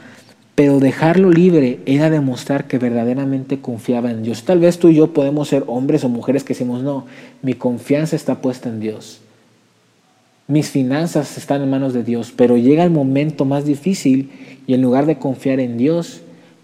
Pero 0.56 0.80
dejarlo 0.80 1.30
libre 1.30 1.80
era 1.86 2.10
demostrar 2.10 2.66
que 2.66 2.78
verdaderamente 2.78 3.60
confiaba 3.60 4.12
en 4.12 4.24
Dios. 4.24 4.44
Tal 4.44 4.60
vez 4.60 4.80
tú 4.80 4.90
y 4.90 4.96
yo 4.96 5.14
podemos 5.14 5.50
ser 5.50 5.64
hombres 5.68 6.04
o 6.04 6.10
mujeres 6.10 6.44
que 6.44 6.54
decimos, 6.54 6.82
no, 6.82 7.06
mi 7.42 7.54
confianza 7.54 8.16
está 8.16 8.42
puesta 8.42 8.70
en 8.70 8.80
Dios. 8.80 9.22
Mis 10.48 10.70
finanzas 10.70 11.38
están 11.38 11.62
en 11.62 11.70
manos 11.70 11.94
de 11.94 12.04
Dios, 12.04 12.34
pero 12.36 12.58
llega 12.58 12.84
el 12.84 12.92
momento 12.92 13.46
más 13.46 13.66
difícil 13.66 14.32
y 14.66 14.74
en 14.74 14.82
lugar 14.82 15.06
de 15.06 15.18
confiar 15.18 15.60
en 15.60 15.78
Dios 15.78 16.22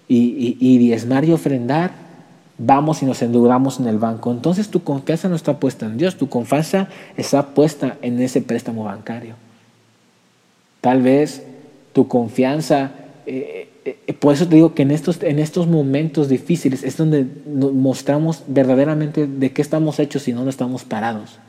y, 0.08 0.58
y 0.60 0.78
diezmar 0.78 1.26
y 1.26 1.32
ofrendar, 1.32 1.92
vamos 2.58 3.02
y 3.02 3.06
nos 3.06 3.22
endeudamos 3.22 3.80
en 3.80 3.88
el 3.88 3.98
banco. 3.98 4.32
Entonces 4.32 4.70
tu 4.70 4.84
confianza 4.84 5.28
no 5.28 5.36
está 5.36 5.60
puesta 5.60 5.86
en 5.86 5.98
Dios, 5.98 6.18
tu 6.18 6.30
confianza 6.30 6.88
está 7.18 7.48
puesta 7.48 7.98
en 8.02 8.22
ese 8.22 8.42
préstamo 8.42 8.84
bancario. 8.84 9.36
Tal 10.82 11.02
vez 11.02 11.44
tu 11.94 12.08
confianza, 12.08 12.92
eh, 13.26 13.70
eh, 13.86 14.14
por 14.14 14.34
eso 14.34 14.48
te 14.48 14.56
digo 14.56 14.74
que 14.74 14.82
en 14.82 14.92
estos, 14.92 15.22
en 15.24 15.40
estos 15.40 15.68
momentos 15.68 16.28
difíciles 16.30 16.84
es 16.84 16.98
donde 16.98 17.26
mostramos 17.46 18.44
verdaderamente 18.48 19.28
de 19.28 19.52
qué 19.52 19.62
estamos 19.62 20.00
hechos 20.00 20.28
y 20.28 20.34
no 20.34 20.48
estamos 20.50 20.84
parados. 20.84 21.40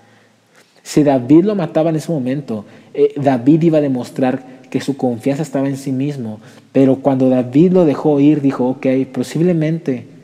Si 0.84 1.02
David 1.02 1.44
lo 1.44 1.56
mataba 1.56 1.90
en 1.90 1.96
ese 1.96 2.12
momento, 2.12 2.64
eh, 2.94 3.14
David 3.16 3.62
iba 3.64 3.78
a 3.78 3.80
demostrar 3.80 4.54
que 4.70 4.80
su 4.80 4.96
confianza 4.96 5.42
estaba 5.42 5.68
en 5.68 5.76
sí 5.76 5.90
mismo, 5.90 6.38
pero 6.70 6.96
cuando 6.96 7.28
David 7.28 7.72
lo 7.72 7.84
dejó 7.84 8.20
ir, 8.20 8.40
dijo, 8.40 8.68
ok, 8.68 8.86
posiblemente 9.12 10.14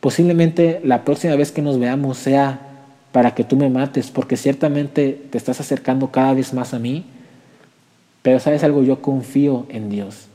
Posiblemente 0.00 0.80
la 0.84 1.04
próxima 1.04 1.34
vez 1.34 1.50
que 1.50 1.62
nos 1.62 1.78
veamos 1.78 2.18
sea 2.18 2.60
para 3.10 3.34
que 3.34 3.42
tú 3.42 3.56
me 3.56 3.68
mates, 3.68 4.10
porque 4.10 4.36
ciertamente 4.36 5.20
te 5.30 5.38
estás 5.38 5.60
acercando 5.60 6.10
cada 6.10 6.34
vez 6.34 6.52
más 6.54 6.72
a 6.72 6.78
mí, 6.78 7.04
pero 8.22 8.38
sabes 8.38 8.62
algo, 8.62 8.82
yo 8.82 9.02
confío 9.02 9.66
en 9.70 9.90
Dios. 9.90 10.26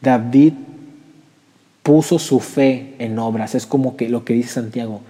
David 0.00 0.54
puso 1.82 2.18
su 2.18 2.40
fe 2.40 2.94
en 2.98 3.18
obras, 3.18 3.54
es 3.54 3.66
como 3.66 3.96
que 3.96 4.08
lo 4.08 4.24
que 4.24 4.32
dice 4.32 4.50
Santiago. 4.50 5.02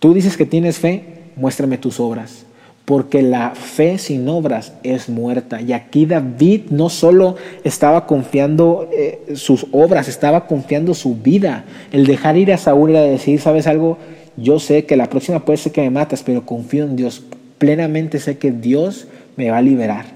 Tú 0.00 0.14
dices 0.14 0.36
que 0.36 0.46
tienes 0.46 0.78
fe, 0.78 1.17
muéstrame 1.38 1.78
tus 1.78 2.00
obras 2.00 2.44
porque 2.88 3.20
la 3.20 3.50
fe 3.50 3.98
sin 3.98 4.26
obras 4.30 4.72
es 4.82 5.10
muerta. 5.10 5.60
Y 5.60 5.74
aquí 5.74 6.06
David 6.06 6.70
no 6.70 6.88
solo 6.88 7.36
estaba 7.62 8.06
confiando 8.06 8.88
eh, 8.90 9.34
sus 9.34 9.66
obras, 9.72 10.08
estaba 10.08 10.46
confiando 10.46 10.94
su 10.94 11.14
vida. 11.14 11.66
El 11.92 12.06
dejar 12.06 12.38
ir 12.38 12.50
a 12.50 12.56
Saúl 12.56 12.92
era 12.92 13.02
decir, 13.02 13.42
¿sabes 13.42 13.66
algo? 13.66 13.98
Yo 14.38 14.58
sé 14.58 14.86
que 14.86 14.96
la 14.96 15.10
próxima 15.10 15.44
puede 15.44 15.58
ser 15.58 15.72
que 15.72 15.82
me 15.82 15.90
matas, 15.90 16.22
pero 16.22 16.46
confío 16.46 16.84
en 16.84 16.96
Dios. 16.96 17.22
Plenamente 17.58 18.20
sé 18.20 18.38
que 18.38 18.52
Dios 18.52 19.06
me 19.36 19.50
va 19.50 19.58
a 19.58 19.62
liberar. 19.62 20.06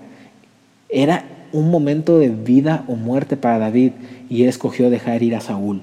Era 0.88 1.26
un 1.52 1.70
momento 1.70 2.18
de 2.18 2.30
vida 2.30 2.84
o 2.88 2.96
muerte 2.96 3.36
para 3.36 3.58
David 3.58 3.92
y 4.30 4.44
él 4.44 4.48
escogió 4.48 4.88
dejar 4.88 5.22
ir 5.22 5.36
a 5.36 5.42
Saúl. 5.42 5.82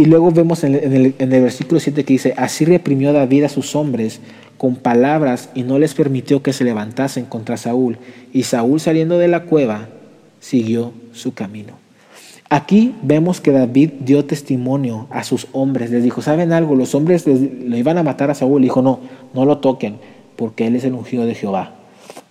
Y 0.00 0.04
luego 0.04 0.30
vemos 0.30 0.62
en 0.62 0.76
el, 0.76 1.12
versículo 1.18 1.80
7 1.80 2.04
que 2.04 2.12
dice, 2.12 2.32
así 2.36 2.64
reprimió 2.64 3.12
David 3.12 3.42
a 3.42 3.48
sus 3.48 3.74
hombres 3.74 4.20
con 4.56 4.76
palabras 4.76 5.50
y 5.56 5.64
no 5.64 5.80
les 5.80 5.94
permitió 5.94 6.40
que 6.40 6.52
se 6.52 6.62
levantasen 6.62 7.24
contra 7.24 7.56
Saúl. 7.56 7.98
Y 8.32 8.44
Saúl 8.44 8.78
saliendo 8.78 9.18
de 9.18 9.26
la 9.26 9.42
cueva 9.42 9.88
siguió 10.38 10.92
su 11.12 11.34
camino. 11.34 11.72
Aquí 12.48 12.94
vemos 13.02 13.40
que 13.40 13.50
David 13.50 13.90
dio 13.98 14.24
testimonio 14.24 15.08
a 15.10 15.24
sus 15.24 15.48
hombres. 15.50 15.90
Les 15.90 16.04
dijo, 16.04 16.22
¿saben 16.22 16.52
algo? 16.52 16.76
Los 16.76 16.94
hombres 16.94 17.26
lo 17.26 17.76
iban 17.76 17.98
a 17.98 18.04
matar 18.04 18.30
a 18.30 18.36
Saúl. 18.36 18.62
Dijo, 18.62 18.80
no, 18.82 19.00
no 19.34 19.44
lo 19.46 19.58
toquen, 19.58 19.96
porque 20.36 20.68
él 20.68 20.76
es 20.76 20.84
el 20.84 20.94
ungido 20.94 21.26
de 21.26 21.34
Jehová. 21.34 21.74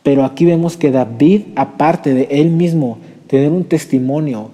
Pero 0.03 0.23
aquí 0.23 0.45
vemos 0.45 0.77
que 0.77 0.89
David, 0.89 1.41
aparte 1.57 2.13
de 2.13 2.29
él 2.31 2.49
mismo 2.49 2.97
tener 3.27 3.51
un 3.51 3.65
testimonio 3.65 4.51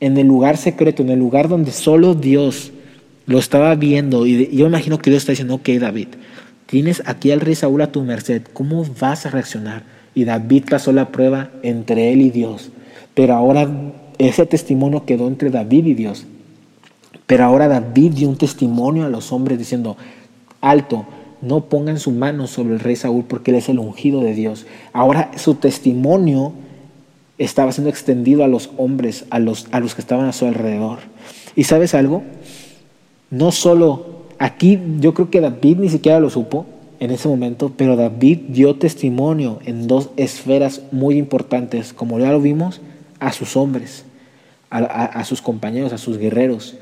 en 0.00 0.16
el 0.18 0.26
lugar 0.26 0.56
secreto, 0.56 1.02
en 1.02 1.10
el 1.10 1.18
lugar 1.18 1.48
donde 1.48 1.72
solo 1.72 2.14
Dios 2.14 2.72
lo 3.26 3.38
estaba 3.38 3.74
viendo, 3.74 4.26
y 4.26 4.54
yo 4.56 4.66
imagino 4.66 4.98
que 4.98 5.10
Dios 5.10 5.22
está 5.22 5.32
diciendo, 5.32 5.54
ok 5.54 5.68
David, 5.80 6.08
Tienes 6.66 7.00
aquí 7.06 7.30
al 7.30 7.40
rey 7.40 7.54
Saúl 7.54 7.80
a 7.80 7.92
tu 7.92 8.02
merced. 8.02 8.42
¿Cómo 8.52 8.84
vas 9.00 9.24
a 9.24 9.30
reaccionar? 9.30 9.84
Y 10.14 10.24
David 10.24 10.64
pasó 10.68 10.92
la 10.92 11.08
prueba 11.08 11.50
entre 11.62 12.12
él 12.12 12.20
y 12.20 12.30
Dios. 12.30 12.70
Pero 13.14 13.34
ahora 13.34 13.70
ese 14.18 14.46
testimonio 14.46 15.04
quedó 15.04 15.28
entre 15.28 15.50
David 15.50 15.86
y 15.86 15.94
Dios. 15.94 16.26
Pero 17.26 17.44
ahora 17.44 17.68
David 17.68 18.14
dio 18.14 18.28
un 18.28 18.36
testimonio 18.36 19.04
a 19.04 19.08
los 19.08 19.32
hombres 19.32 19.58
diciendo, 19.58 19.96
alto, 20.60 21.06
no 21.40 21.66
pongan 21.66 22.00
su 22.00 22.10
mano 22.10 22.48
sobre 22.48 22.74
el 22.74 22.80
rey 22.80 22.96
Saúl 22.96 23.24
porque 23.28 23.52
él 23.52 23.58
es 23.58 23.68
el 23.68 23.78
ungido 23.78 24.20
de 24.22 24.34
Dios. 24.34 24.66
Ahora 24.92 25.30
su 25.36 25.54
testimonio 25.54 26.52
estaba 27.38 27.72
siendo 27.72 27.90
extendido 27.90 28.44
a 28.44 28.48
los 28.48 28.70
hombres, 28.76 29.24
a 29.30 29.38
los, 29.38 29.66
a 29.72 29.80
los 29.80 29.94
que 29.94 30.00
estaban 30.00 30.26
a 30.26 30.32
su 30.32 30.46
alrededor. 30.46 30.98
¿Y 31.54 31.64
sabes 31.64 31.94
algo? 31.94 32.22
No 33.30 33.52
solo 33.52 34.16
Aquí 34.38 34.78
yo 35.00 35.14
creo 35.14 35.30
que 35.30 35.40
David 35.40 35.78
ni 35.78 35.88
siquiera 35.88 36.20
lo 36.20 36.28
supo 36.28 36.66
en 37.00 37.10
ese 37.10 37.28
momento, 37.28 37.72
pero 37.76 37.96
David 37.96 38.40
dio 38.48 38.76
testimonio 38.76 39.60
en 39.64 39.86
dos 39.86 40.10
esferas 40.16 40.82
muy 40.92 41.16
importantes, 41.16 41.92
como 41.92 42.18
ya 42.18 42.32
lo 42.32 42.40
vimos, 42.40 42.80
a 43.18 43.32
sus 43.32 43.56
hombres, 43.56 44.04
a, 44.68 45.24
sus 45.24 45.40
compañeros, 45.40 45.92
a 45.92 45.98
sus 45.98 46.18
guerreros. 46.18 46.76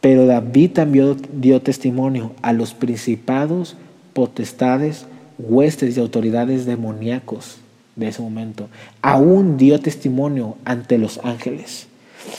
Pero 0.00 0.26
David 0.26 0.72
también 0.72 1.16
dio 1.32 1.60
testimonio 1.60 2.32
a 2.42 2.52
los 2.52 2.74
principados, 2.74 3.76
potestades, 4.12 5.06
huestes 5.38 5.96
y 5.96 6.00
autoridades 6.00 6.66
demoníacos 6.66 7.58
de 7.96 8.08
ese 8.08 8.22
momento. 8.22 8.68
Aún 9.02 9.56
dio 9.56 9.80
testimonio 9.80 10.56
ante 10.64 10.98
los 10.98 11.18
ángeles. 11.24 11.88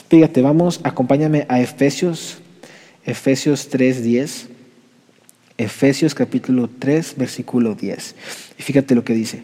Fíjate, 0.08 0.40
vamos, 0.40 0.80
acompáñame 0.84 1.44
a 1.48 1.60
Efesios 1.60 2.38
Efesios 3.08 3.70
3:10. 3.70 4.48
Efesios 5.56 6.14
capítulo 6.14 6.68
3, 6.78 7.14
versículo 7.16 7.74
10. 7.74 8.14
Y 8.58 8.62
fíjate 8.62 8.94
lo 8.94 9.02
que 9.02 9.14
dice. 9.14 9.42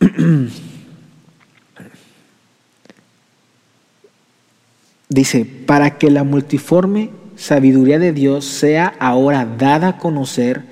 dice, 5.08 5.44
para 5.44 5.98
que 5.98 6.10
la 6.10 6.24
multiforme 6.24 7.10
sabiduría 7.36 8.00
de 8.00 8.12
Dios 8.12 8.44
sea 8.44 8.92
ahora 8.98 9.46
dada 9.46 9.88
a 9.88 9.98
conocer 9.98 10.62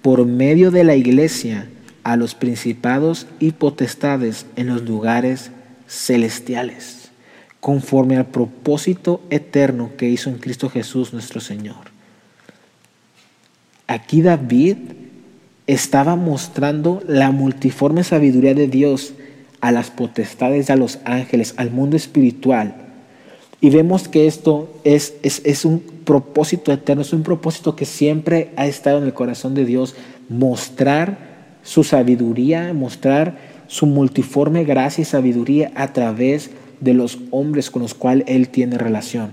por 0.00 0.24
medio 0.26 0.70
de 0.70 0.84
la 0.84 0.94
iglesia 0.94 1.68
a 2.06 2.16
los 2.16 2.36
principados 2.36 3.26
y 3.40 3.50
potestades 3.50 4.46
en 4.54 4.68
los 4.68 4.82
lugares 4.82 5.50
celestiales 5.88 7.10
conforme 7.58 8.16
al 8.16 8.26
propósito 8.26 9.20
eterno 9.28 9.90
que 9.96 10.08
hizo 10.08 10.30
en 10.30 10.38
Cristo 10.38 10.70
Jesús 10.70 11.12
nuestro 11.12 11.40
Señor. 11.40 11.90
Aquí 13.88 14.22
David 14.22 14.76
estaba 15.66 16.14
mostrando 16.14 17.02
la 17.08 17.32
multiforme 17.32 18.04
sabiduría 18.04 18.54
de 18.54 18.68
Dios 18.68 19.14
a 19.60 19.72
las 19.72 19.90
potestades, 19.90 20.70
a 20.70 20.76
los 20.76 21.00
ángeles, 21.06 21.54
al 21.56 21.72
mundo 21.72 21.96
espiritual. 21.96 22.76
Y 23.60 23.70
vemos 23.70 24.06
que 24.06 24.28
esto 24.28 24.72
es, 24.84 25.14
es, 25.24 25.42
es, 25.44 25.64
un 25.64 25.80
propósito 25.80 26.70
eterno, 26.70 27.02
es 27.02 27.12
un 27.12 27.24
propósito 27.24 27.74
que 27.74 27.84
siempre 27.84 28.52
ha 28.54 28.68
estado 28.68 28.98
en 28.98 29.04
el 29.04 29.12
corazón 29.12 29.56
de 29.56 29.64
Dios, 29.64 29.96
mostrar 30.28 31.35
su 31.66 31.82
sabiduría, 31.82 32.72
mostrar 32.72 33.36
su 33.66 33.86
multiforme 33.86 34.62
gracia 34.62 35.02
y 35.02 35.04
sabiduría 35.04 35.72
a 35.74 35.92
través 35.92 36.50
de 36.80 36.94
los 36.94 37.18
hombres 37.32 37.70
con 37.70 37.82
los 37.82 37.92
cuales 37.92 38.24
él 38.28 38.48
tiene 38.48 38.78
relación. 38.78 39.32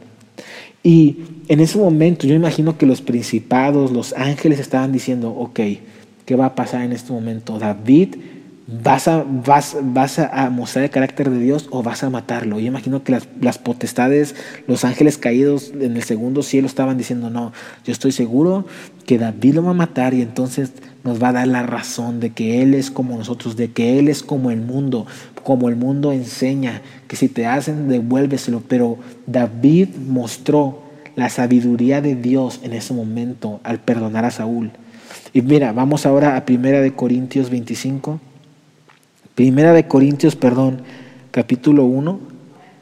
Y 0.82 1.18
en 1.48 1.60
ese 1.60 1.78
momento 1.78 2.26
yo 2.26 2.34
imagino 2.34 2.76
que 2.76 2.88
los 2.88 3.02
principados, 3.02 3.92
los 3.92 4.14
ángeles 4.14 4.60
estaban 4.60 4.92
diciendo, 4.92 5.30
ok, 5.30 5.60
¿qué 6.26 6.36
va 6.36 6.48
a 6.48 6.56
pasar 6.56 6.82
en 6.82 6.92
este 6.92 7.14
momento? 7.14 7.60
David, 7.60 8.16
¿vas 8.68 9.08
a, 9.08 9.24
vas, 9.28 9.76
vas 9.82 10.20
a 10.20 10.50
mostrar 10.50 10.86
el 10.86 10.92
carácter 10.92 11.30
de 11.30 11.40
Dios 11.40 11.68
o 11.72 11.84
vas 11.84 12.04
a 12.04 12.10
matarlo? 12.10 12.60
Yo 12.60 12.68
imagino 12.68 13.04
que 13.04 13.18
las, 13.42 13.58
potestades, 13.58 14.36
los 14.68 14.86
ángeles 14.86 15.18
caídos 15.18 15.72
en 15.80 15.96
el 15.96 16.04
segundo 16.04 16.44
cielo 16.44 16.68
estaban 16.68 16.98
diciendo, 16.98 17.30
no, 17.30 17.52
yo 17.86 17.92
estoy 17.92 18.12
seguro 18.12 18.66
que 19.06 19.18
David 19.18 19.56
lo 19.56 19.64
va 19.64 19.72
a 19.72 19.76
matar 19.76 20.14
y 20.14 20.22
entonces 20.22 20.72
nos 21.04 21.22
va 21.22 21.30
a 21.30 21.34
dar 21.34 21.48
la 21.48 21.64
razón 21.64 22.20
de 22.20 22.30
que 22.30 22.62
Él 22.62 22.74
es 22.74 22.90
como 22.90 23.18
nosotros, 23.18 23.58
de 23.58 23.72
que 23.72 24.00
Él 24.00 24.08
es 24.08 24.24
como 24.24 24.52
el 24.52 24.62
mundo, 24.62 25.06
como 25.44 25.68
el 25.68 25.76
mundo 25.76 26.14
enseña, 26.14 26.82
que 27.08 27.18
si 27.18 27.28
te 27.28 27.46
hacen, 27.46 27.90
devuélveselo. 27.90 28.62
Pero 28.68 28.98
David 29.28 29.90
mostró 30.08 30.82
la 31.16 31.30
sabiduría 31.30 32.02
de 32.02 32.16
Dios 32.16 32.62
en 32.64 32.74
ese 32.74 32.94
momento 32.94 33.60
al 33.64 33.80
perdonar 33.80 34.24
a 34.26 34.32
Saúl. 34.32 34.72
Y 35.34 35.42
mira, 35.42 35.74
vamos 35.74 36.06
ahora 36.06 36.38
a 36.38 36.46
Primera 36.46 36.80
de 36.80 36.94
Corintios 36.94 37.50
25. 37.50 38.20
Primera 39.36 39.74
de 39.74 39.88
Corintios, 39.88 40.36
perdón, 40.36 40.82
capítulo 41.32 41.86
1, 41.86 42.20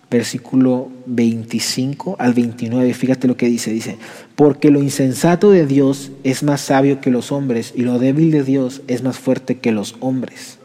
versículo 0.09 0.89
25 1.05 2.17
al 2.19 2.33
29. 2.33 2.93
Fíjate 2.93 3.29
lo 3.29 3.37
que 3.37 3.47
dice. 3.47 3.71
Dice, 3.71 3.97
porque 4.35 4.69
lo 4.69 4.81
insensato 4.81 5.51
de 5.51 5.65
Dios 5.65 6.11
es 6.25 6.43
más 6.43 6.59
sabio 6.59 6.99
que 6.99 7.09
los 7.09 7.31
hombres 7.31 7.71
y 7.73 7.83
lo 7.83 7.99
débil 7.99 8.31
de 8.31 8.43
Dios 8.43 8.81
es 8.87 9.01
más 9.01 9.17
fuerte 9.17 9.59
que 9.59 9.71
los 9.71 9.95
hombres. 10.01 10.57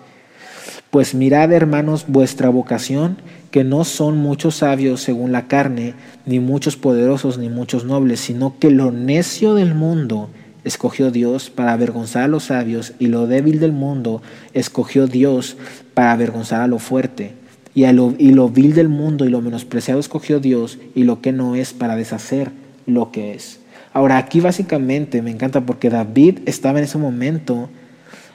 Pues 0.90 1.14
mirad, 1.14 1.52
hermanos, 1.52 2.06
vuestra 2.08 2.48
vocación, 2.48 3.18
que 3.52 3.62
no 3.62 3.84
son 3.84 4.18
muchos 4.18 4.56
sabios 4.56 5.02
según 5.02 5.30
la 5.30 5.46
carne, 5.46 5.94
ni 6.24 6.40
muchos 6.40 6.76
poderosos, 6.76 7.38
ni 7.38 7.48
muchos 7.48 7.84
nobles, 7.84 8.18
sino 8.18 8.58
que 8.58 8.72
lo 8.72 8.90
necio 8.90 9.54
del 9.54 9.76
mundo 9.76 10.30
escogió 10.66 11.12
Dios 11.12 11.48
para 11.48 11.72
avergonzar 11.72 12.24
a 12.24 12.28
los 12.28 12.44
sabios, 12.44 12.92
y 12.98 13.06
lo 13.06 13.26
débil 13.26 13.60
del 13.60 13.72
mundo 13.72 14.20
escogió 14.52 15.06
Dios 15.06 15.56
para 15.94 16.12
avergonzar 16.12 16.60
a 16.60 16.66
lo 16.66 16.80
fuerte. 16.80 17.32
Y, 17.72 17.84
a 17.84 17.92
lo, 17.92 18.14
y 18.18 18.32
lo 18.32 18.48
vil 18.48 18.74
del 18.74 18.88
mundo 18.88 19.24
y 19.24 19.28
lo 19.28 19.40
menospreciado 19.40 20.00
escogió 20.00 20.40
Dios, 20.40 20.78
y 20.94 21.04
lo 21.04 21.20
que 21.20 21.32
no 21.32 21.54
es 21.54 21.72
para 21.72 21.94
deshacer 21.94 22.50
lo 22.84 23.12
que 23.12 23.34
es. 23.34 23.60
Ahora, 23.92 24.18
aquí 24.18 24.40
básicamente 24.40 25.22
me 25.22 25.30
encanta 25.30 25.60
porque 25.60 25.88
David 25.88 26.40
estaba 26.46 26.80
en 26.80 26.84
ese 26.84 26.98
momento, 26.98 27.70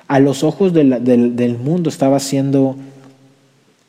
a 0.07 0.19
los 0.19 0.43
ojos 0.43 0.73
del, 0.73 1.57
mundo, 1.61 1.89
estaba 1.89 2.19
siendo 2.19 2.77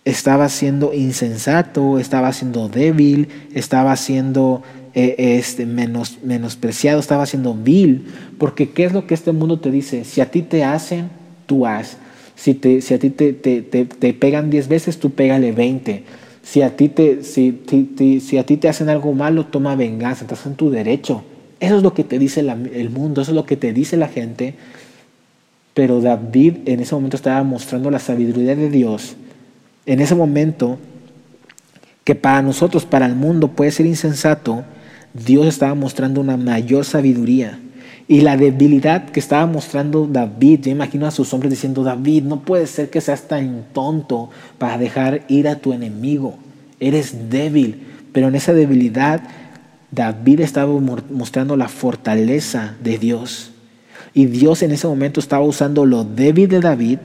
estaba 0.05 0.49
siendo 0.49 0.93
insensato, 0.93 2.01
estaba 2.01 2.33
siendo 2.33 2.69
débil, 2.69 3.29
estaba 3.55 3.95
siendo 3.95 4.63
eh, 4.95 5.15
este, 5.39 5.67
menos, 5.67 6.19
menospreciado, 6.23 7.01
estaba 7.01 7.27
siendo 7.27 7.55
vil, 7.55 8.07
porque 8.39 8.71
¿qué 8.71 8.85
es 8.85 8.93
lo 8.93 9.07
que 9.07 9.15
este 9.15 9.33
mundo 9.33 9.59
te 9.59 9.71
dice? 9.71 10.05
Si 10.05 10.21
a 10.21 10.31
ti 10.31 10.43
te 10.43 10.65
hacen, 10.65 11.11
tú 11.47 11.67
haz. 11.67 11.97
Si, 12.35 12.55
te, 12.55 12.81
si 12.81 12.95
a 12.95 12.99
ti 12.99 13.11
te, 13.11 13.33
te, 13.33 13.63
te, 13.63 14.15
pegan 14.15 14.51
10 14.51 14.69
veces, 14.69 14.99
tú 14.99 15.11
pégale 15.11 15.53
20. 15.53 16.05
Si 16.43 16.63
a, 16.63 16.77
ti 16.77 16.89
te, 16.89 17.23
si, 17.23 17.63
si, 18.21 18.39
a 18.39 18.45
ti 18.45 18.57
te 18.57 18.69
hacen 18.69 18.89
algo 18.89 19.13
malo, 19.13 19.47
toma 19.47 19.77
venganza, 19.77 20.25
estás 20.25 20.45
en 20.47 20.55
tu 20.55 20.71
derecho. 20.71 21.23
Eso 21.61 21.77
es 21.77 21.83
lo 21.83 21.95
que 21.95 22.03
te 22.03 22.19
dice 22.19 22.41
el 22.41 22.91
mundo, 22.91 23.23
eso 23.23 23.31
es 23.31 23.37
lo 23.37 23.47
que 23.47 23.57
te 23.57 23.73
dice 23.73 23.97
la 23.97 24.09
gente. 24.09 24.55
Pero 25.75 26.01
David 26.01 26.57
en 26.67 26.81
ese 26.81 26.95
momento 26.95 27.17
estaba 27.17 27.43
mostrando 27.45 27.91
la 27.91 28.01
sabiduría 28.01 28.57
de 28.57 28.69
Dios 28.69 29.17
en 29.87 30.01
ese 30.01 30.15
momento, 30.15 30.79
que 32.05 32.15
para 32.15 32.43
nosotros, 32.43 32.85
para 32.85 33.07
el 33.07 33.15
mundo 33.15 33.49
puede 33.49 33.71
ser 33.71 33.87
insensato, 33.87 34.65
Dios 35.15 35.47
estaba 35.47 35.75
mostrando 35.75 36.21
una 36.21 36.37
mayor 36.37 36.85
sabiduría. 36.85 37.59
Y 38.09 38.21
la 38.21 38.37
debilidad 38.37 39.11
que 39.11 39.21
estaba 39.21 39.47
mostrando 39.47 40.07
David, 40.07 40.61
yo 40.65 40.71
imagino 40.71 41.07
a 41.07 41.11
sus 41.11 41.33
hombres 41.33 41.51
diciendo, 41.51 41.83
David, 41.83 42.25
no 42.25 42.41
puede 42.41 42.67
ser 42.67 42.91
que 42.91 43.01
seas 43.01 43.29
tan 43.29 43.65
tonto 43.73 44.31
para 44.59 44.77
dejar 44.77 45.23
ir 45.29 45.49
a 45.49 45.57
tu 45.57 45.73
enemigo. 45.73 46.35
Eres 46.81 47.31
débil. 47.31 47.87
Pero 48.13 48.29
en 48.29 48.35
esa 48.35 48.53
debilidad, 48.53 49.23
David 49.91 50.41
estaba 50.41 50.73
mostrando 51.11 51.57
la 51.57 51.69
fortaleza 51.69 52.75
de 52.83 52.99
Dios. 52.99 53.53
Y 54.15 54.27
Dios 54.27 54.63
en 54.63 54.73
ese 54.73 54.87
momento 54.87 55.21
estaba 55.21 55.45
usando 55.45 55.87
lo 55.87 56.05
débil 56.05 56.49
de 56.49 56.61
David 56.61 56.99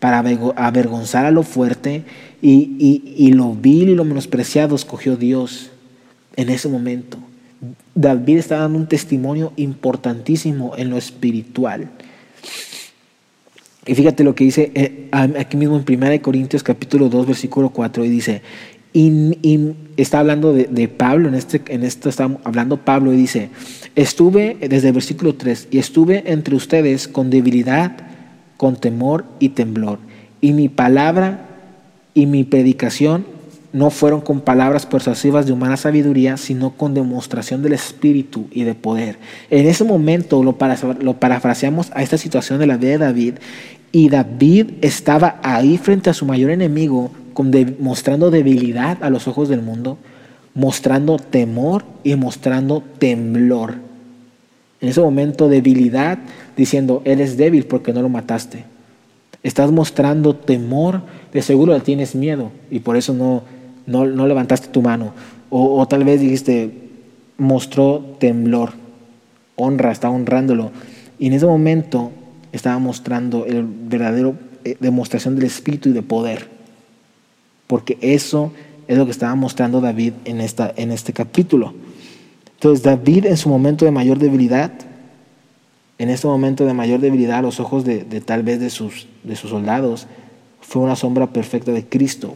para 0.00 0.18
avergonzar 0.18 1.24
a 1.24 1.30
lo 1.30 1.42
fuerte 1.42 2.04
y, 2.42 3.32
lo 3.32 3.54
vil 3.54 3.88
y 3.88 3.94
lo 3.94 4.04
menospreciado 4.04 4.76
escogió 4.76 5.16
Dios 5.16 5.70
en 6.36 6.50
ese 6.50 6.68
momento. 6.68 7.18
David 7.94 8.38
está 8.38 8.58
dando 8.58 8.78
un 8.78 8.86
testimonio 8.86 9.52
importantísimo 9.56 10.74
en 10.76 10.90
lo 10.90 10.98
espiritual. 10.98 11.88
Y 13.86 13.94
fíjate 13.94 14.24
lo 14.24 14.34
que 14.34 14.44
dice 14.44 14.72
eh, 14.74 15.08
aquí 15.12 15.56
mismo 15.56 15.76
en 15.76 16.02
1 16.02 16.22
Corintios 16.22 16.62
capítulo 16.62 17.08
2 17.08 17.26
versículo 17.26 17.70
4 17.70 18.04
y 18.04 18.08
dice, 18.08 18.42
y, 18.92 19.74
está 19.98 20.20
hablando 20.20 20.54
de, 20.54 20.88
Pablo, 20.88 21.28
en, 21.28 21.34
este, 21.34 21.62
en 21.68 21.84
esto 21.84 22.08
está 22.08 22.30
hablando 22.44 22.78
Pablo 22.78 23.12
y 23.12 23.16
dice, 23.16 23.50
estuve 23.94 24.56
desde 24.58 24.88
el 24.88 24.94
versículo 24.94 25.34
3, 25.34 25.68
y 25.70 25.78
estuve 25.78 26.24
entre 26.32 26.56
ustedes 26.56 27.06
con 27.06 27.28
debilidad 27.28 28.06
con 28.56 28.76
temor 28.76 29.26
y 29.38 29.50
temblor. 29.50 29.98
Y 30.40 30.52
mi 30.52 30.68
palabra 30.68 31.46
y 32.14 32.26
mi 32.26 32.44
predicación 32.44 33.26
no 33.76 33.90
fueron 33.90 34.22
con 34.22 34.40
palabras 34.40 34.86
persuasivas 34.86 35.44
de 35.44 35.52
humana 35.52 35.76
sabiduría, 35.76 36.38
sino 36.38 36.70
con 36.70 36.94
demostración 36.94 37.62
del 37.62 37.74
Espíritu 37.74 38.46
y 38.50 38.64
de 38.64 38.74
poder. 38.74 39.18
En 39.50 39.66
ese 39.66 39.84
momento 39.84 40.42
lo, 40.42 40.56
lo 41.00 41.20
parafraseamos 41.20 41.90
a 41.92 42.02
esta 42.02 42.16
situación 42.16 42.58
de 42.58 42.66
la 42.66 42.78
vida 42.78 42.92
de 42.92 42.98
David, 42.98 43.34
y 43.92 44.08
David 44.08 44.70
estaba 44.80 45.38
ahí 45.42 45.76
frente 45.76 46.08
a 46.08 46.14
su 46.14 46.24
mayor 46.24 46.52
enemigo, 46.52 47.10
mostrando 47.78 48.30
debilidad 48.30 48.96
a 49.04 49.10
los 49.10 49.28
ojos 49.28 49.50
del 49.50 49.60
mundo, 49.60 49.98
mostrando 50.54 51.18
temor 51.18 51.84
y 52.02 52.14
mostrando 52.14 52.82
temblor. 52.98 53.74
En 54.80 54.88
ese 54.88 55.02
momento 55.02 55.50
debilidad, 55.50 56.18
diciendo, 56.56 57.02
eres 57.04 57.36
débil 57.36 57.66
porque 57.66 57.92
no 57.92 58.00
lo 58.00 58.08
mataste. 58.08 58.64
Estás 59.42 59.70
mostrando 59.70 60.34
temor, 60.34 61.02
de 61.34 61.42
seguro 61.42 61.74
le 61.74 61.80
tienes 61.80 62.14
miedo 62.14 62.50
y 62.70 62.80
por 62.80 62.96
eso 62.96 63.12
no, 63.12 63.42
no, 63.86 64.04
levantaste 64.04 64.68
tu 64.68 64.82
mano. 64.82 65.12
O, 65.48 65.86
tal 65.86 66.04
vez 66.04 66.20
dijiste, 66.20 66.70
mostró 67.38 68.16
temblor, 68.18 68.72
honra, 69.54 69.92
está 69.92 70.10
honrándolo. 70.10 70.72
Y 71.18 71.28
en 71.28 71.32
ese 71.34 71.46
momento 71.46 72.10
estaba 72.52 72.78
mostrando 72.78 73.46
el 73.46 73.64
verdadero 73.64 74.34
eh, 74.64 74.76
demostración 74.80 75.36
del 75.36 75.44
espíritu 75.44 75.88
y 75.88 75.92
de 75.92 76.02
poder. 76.02 76.48
Porque 77.66 77.98
eso 78.00 78.52
es 78.88 78.98
lo 78.98 79.04
que 79.04 79.12
estaba 79.12 79.34
mostrando 79.34 79.80
David 79.80 80.14
en, 80.24 80.40
esta, 80.40 80.72
en 80.76 80.90
este 80.90 81.12
capítulo. 81.12 81.74
Entonces 82.54 82.82
David 82.82 83.26
en 83.26 83.36
su 83.36 83.48
momento 83.48 83.84
de 83.84 83.90
mayor 83.90 84.18
debilidad, 84.18 84.72
en 85.98 86.08
este 86.10 86.26
momento 86.26 86.66
de 86.66 86.74
mayor 86.74 87.00
debilidad 87.00 87.38
a 87.38 87.42
los 87.42 87.60
ojos 87.60 87.84
de, 87.84 88.02
tal 88.24 88.42
vez 88.42 88.60
de 88.60 88.70
sus, 88.70 89.06
de 89.22 89.36
sus 89.36 89.50
soldados, 89.50 90.06
fue 90.60 90.82
una 90.82 90.96
sombra 90.96 91.28
perfecta 91.28 91.72
de 91.72 91.84
Cristo, 91.84 92.34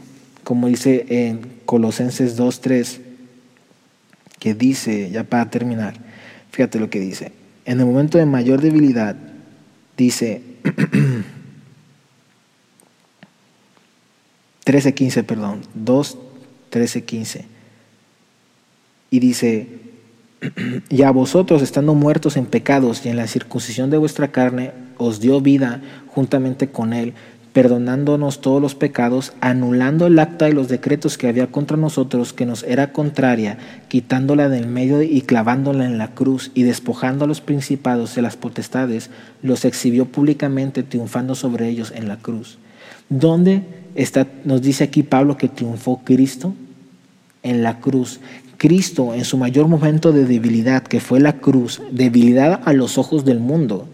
como 0.50 0.66
dice 0.66 1.06
en 1.08 1.42
Colosenses 1.64 2.36
2.3, 2.36 2.98
que 4.40 4.52
dice, 4.52 5.08
ya 5.08 5.22
para 5.22 5.48
terminar, 5.48 5.94
fíjate 6.50 6.80
lo 6.80 6.90
que 6.90 6.98
dice, 6.98 7.30
en 7.66 7.78
el 7.78 7.86
momento 7.86 8.18
de 8.18 8.26
mayor 8.26 8.60
debilidad, 8.60 9.14
dice 9.96 10.42
13.15, 14.66 15.22
perdón, 15.24 15.60
2, 15.74 16.18
15, 17.06 17.44
y 19.12 19.20
dice, 19.20 19.68
y 20.90 21.02
a 21.02 21.12
vosotros, 21.12 21.62
estando 21.62 21.94
muertos 21.94 22.36
en 22.36 22.46
pecados 22.46 23.06
y 23.06 23.08
en 23.08 23.14
la 23.14 23.28
circuncisión 23.28 23.88
de 23.88 23.98
vuestra 23.98 24.32
carne, 24.32 24.72
os 24.98 25.20
dio 25.20 25.40
vida 25.40 25.80
juntamente 26.08 26.70
con 26.70 26.92
él, 26.92 27.14
perdonándonos 27.52 28.40
todos 28.40 28.62
los 28.62 28.74
pecados, 28.74 29.32
anulando 29.40 30.06
el 30.06 30.18
acta 30.18 30.46
de 30.46 30.52
los 30.52 30.68
decretos 30.68 31.18
que 31.18 31.28
había 31.28 31.48
contra 31.48 31.76
nosotros, 31.76 32.32
que 32.32 32.46
nos 32.46 32.62
era 32.62 32.92
contraria, 32.92 33.58
quitándola 33.88 34.48
del 34.48 34.66
medio 34.66 35.02
y 35.02 35.22
clavándola 35.22 35.84
en 35.84 35.98
la 35.98 36.14
cruz, 36.14 36.52
y 36.54 36.62
despojando 36.62 37.24
a 37.24 37.28
los 37.28 37.40
principados 37.40 38.14
de 38.14 38.22
las 38.22 38.36
potestades, 38.36 39.10
los 39.42 39.64
exhibió 39.64 40.06
públicamente, 40.06 40.82
triunfando 40.82 41.34
sobre 41.34 41.68
ellos 41.68 41.92
en 41.94 42.06
la 42.06 42.16
cruz. 42.16 42.58
¿Dónde 43.08 43.62
está, 43.96 44.26
nos 44.44 44.62
dice 44.62 44.84
aquí 44.84 45.02
Pablo 45.02 45.36
que 45.36 45.48
triunfó 45.48 46.02
Cristo? 46.04 46.54
En 47.42 47.62
la 47.62 47.80
cruz. 47.80 48.20
Cristo 48.58 49.14
en 49.14 49.24
su 49.24 49.38
mayor 49.38 49.66
momento 49.66 50.12
de 50.12 50.26
debilidad, 50.26 50.82
que 50.82 51.00
fue 51.00 51.18
la 51.18 51.32
cruz, 51.32 51.80
debilidad 51.90 52.60
a 52.64 52.74
los 52.74 52.98
ojos 52.98 53.24
del 53.24 53.40
mundo, 53.40 53.88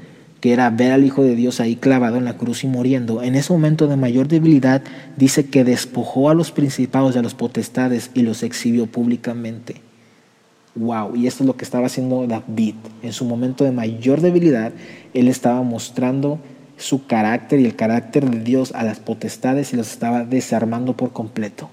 que 0.47 0.53
era 0.53 0.71
ver 0.71 0.93
al 0.93 1.05
Hijo 1.05 1.25
de 1.25 1.35
Dios 1.35 1.59
ahí 1.59 1.75
clavado 1.75 2.19
en 2.19 2.25
la 2.25 2.37
cruz 2.37 2.63
y 2.63 2.69
muriendo, 2.69 3.21
en 3.21 3.35
ese 3.35 3.53
momento 3.53 3.89
de 3.89 3.97
mayor 3.97 4.29
debilidad 4.29 4.81
dice 5.17 5.47
que 5.47 5.65
despojó 5.65 6.31
a 6.31 6.35
los 6.35 6.53
principados 6.53 7.17
y 7.17 7.19
a 7.19 7.23
los 7.23 7.35
potestades 7.35 8.13
y 8.15 8.23
los 8.23 8.45
exhibió 8.45 8.87
públicamente. 8.87 9.83
Wow, 10.77 11.17
y 11.17 11.27
esto 11.27 11.43
es 11.43 11.49
lo 11.49 11.57
que 11.57 11.65
estaba 11.65 11.87
haciendo 11.87 12.25
David. 12.29 12.77
En 13.03 13.13
su 13.13 13.25
momento 13.25 13.65
de 13.65 13.73
mayor 13.73 14.21
debilidad, 14.21 14.71
él 15.15 15.27
estaba 15.27 15.65
mostrando 15.65 16.39
su 16.77 17.09
carácter 17.09 17.59
y 17.59 17.65
el 17.65 17.75
carácter 17.75 18.31
de 18.31 18.39
Dios 18.39 18.71
a 18.73 18.85
las 18.85 19.01
potestades 19.01 19.73
y 19.73 19.77
los 19.77 19.91
estaba 19.91 20.23
desarmando 20.23 20.97
por 20.97 21.13
completo 21.13 21.71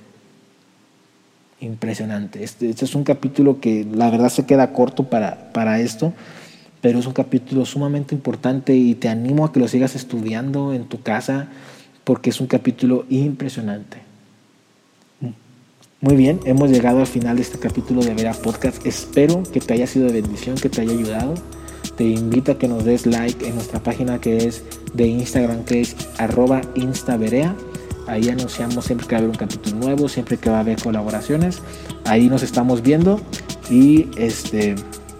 impresionante. 1.60 2.44
Este, 2.44 2.72
este, 2.72 2.86
es 2.86 2.96
un 2.96 3.04
capítulo 3.04 3.60
que 3.60 3.86
la 3.86 4.10
verdad 4.10 4.30
se 4.30 4.48
queda 4.48 4.74
corto 4.74 5.04
para, 5.04 5.52
para 5.54 5.80
esto, 5.80 6.12
pero 6.84 7.00
es 7.00 7.08
un 7.08 7.13
capítulo 7.13 7.65
sumamente 7.65 8.13
importante 8.13 8.76
y 8.76 8.93
te 8.93 9.08
animo 9.08 9.46
a 9.46 9.54
que 9.54 9.62
lo 9.62 9.69
sigas 9.69 9.96
estudiando 9.96 10.74
en 10.74 10.84
tu 10.84 11.02
casa 11.02 11.48
porque 12.04 12.30
es 12.30 12.41
un 12.41 12.48
capítulo 12.48 13.06
impresionante. 13.10 14.00
Muy 16.02 16.17
bien, 16.17 16.41
hemos 16.43 16.69
llegado 16.69 17.00
al 17.00 17.08
final 17.08 17.38
de 17.38 17.43
este 17.43 17.58
capítulo 17.58 18.04
de 18.04 18.13
Vera 18.13 18.34
Podcast. 18.34 18.86
Espero 18.86 19.41
que 19.43 19.62
te 19.62 19.74
haya 19.74 19.88
sido 19.88 20.08
de 20.08 20.22
bendición, 20.22 20.58
que 20.58 20.67
te 20.67 20.82
haya 20.82 20.91
ayudado. 20.91 21.36
Te 21.96 22.04
invito 22.04 22.52
a 22.52 22.60
que 22.60 22.67
nos 22.67 22.84
des 22.84 23.06
like 23.06 23.48
en 23.48 23.56
nuestra 23.56 23.82
página 23.82 24.19
que 24.19 24.46
es 24.46 24.65
de 24.93 25.08
Instagram, 25.08 25.63
que 25.63 25.80
es 25.80 25.96
arroba 26.17 26.60
instaverea 26.76 27.56
Ahí 28.08 28.30
anunciamos 28.30 28.84
siempre 28.86 29.08
que 29.08 29.15
va 29.15 29.19
a 29.19 29.19
haber 29.19 29.30
un 29.30 29.38
capítulo 29.38 29.78
nuevo, 29.78 30.10
siempre 30.10 30.38
que 30.38 30.50
va 30.50 30.58
a 30.58 30.60
haber 30.60 30.82
colaboraciones. 30.82 31.62
Ahí 32.06 32.28
nos 32.28 32.43
estamos 32.43 32.82
viendo 32.82 33.19
y 33.69 34.08
este, 34.17 34.76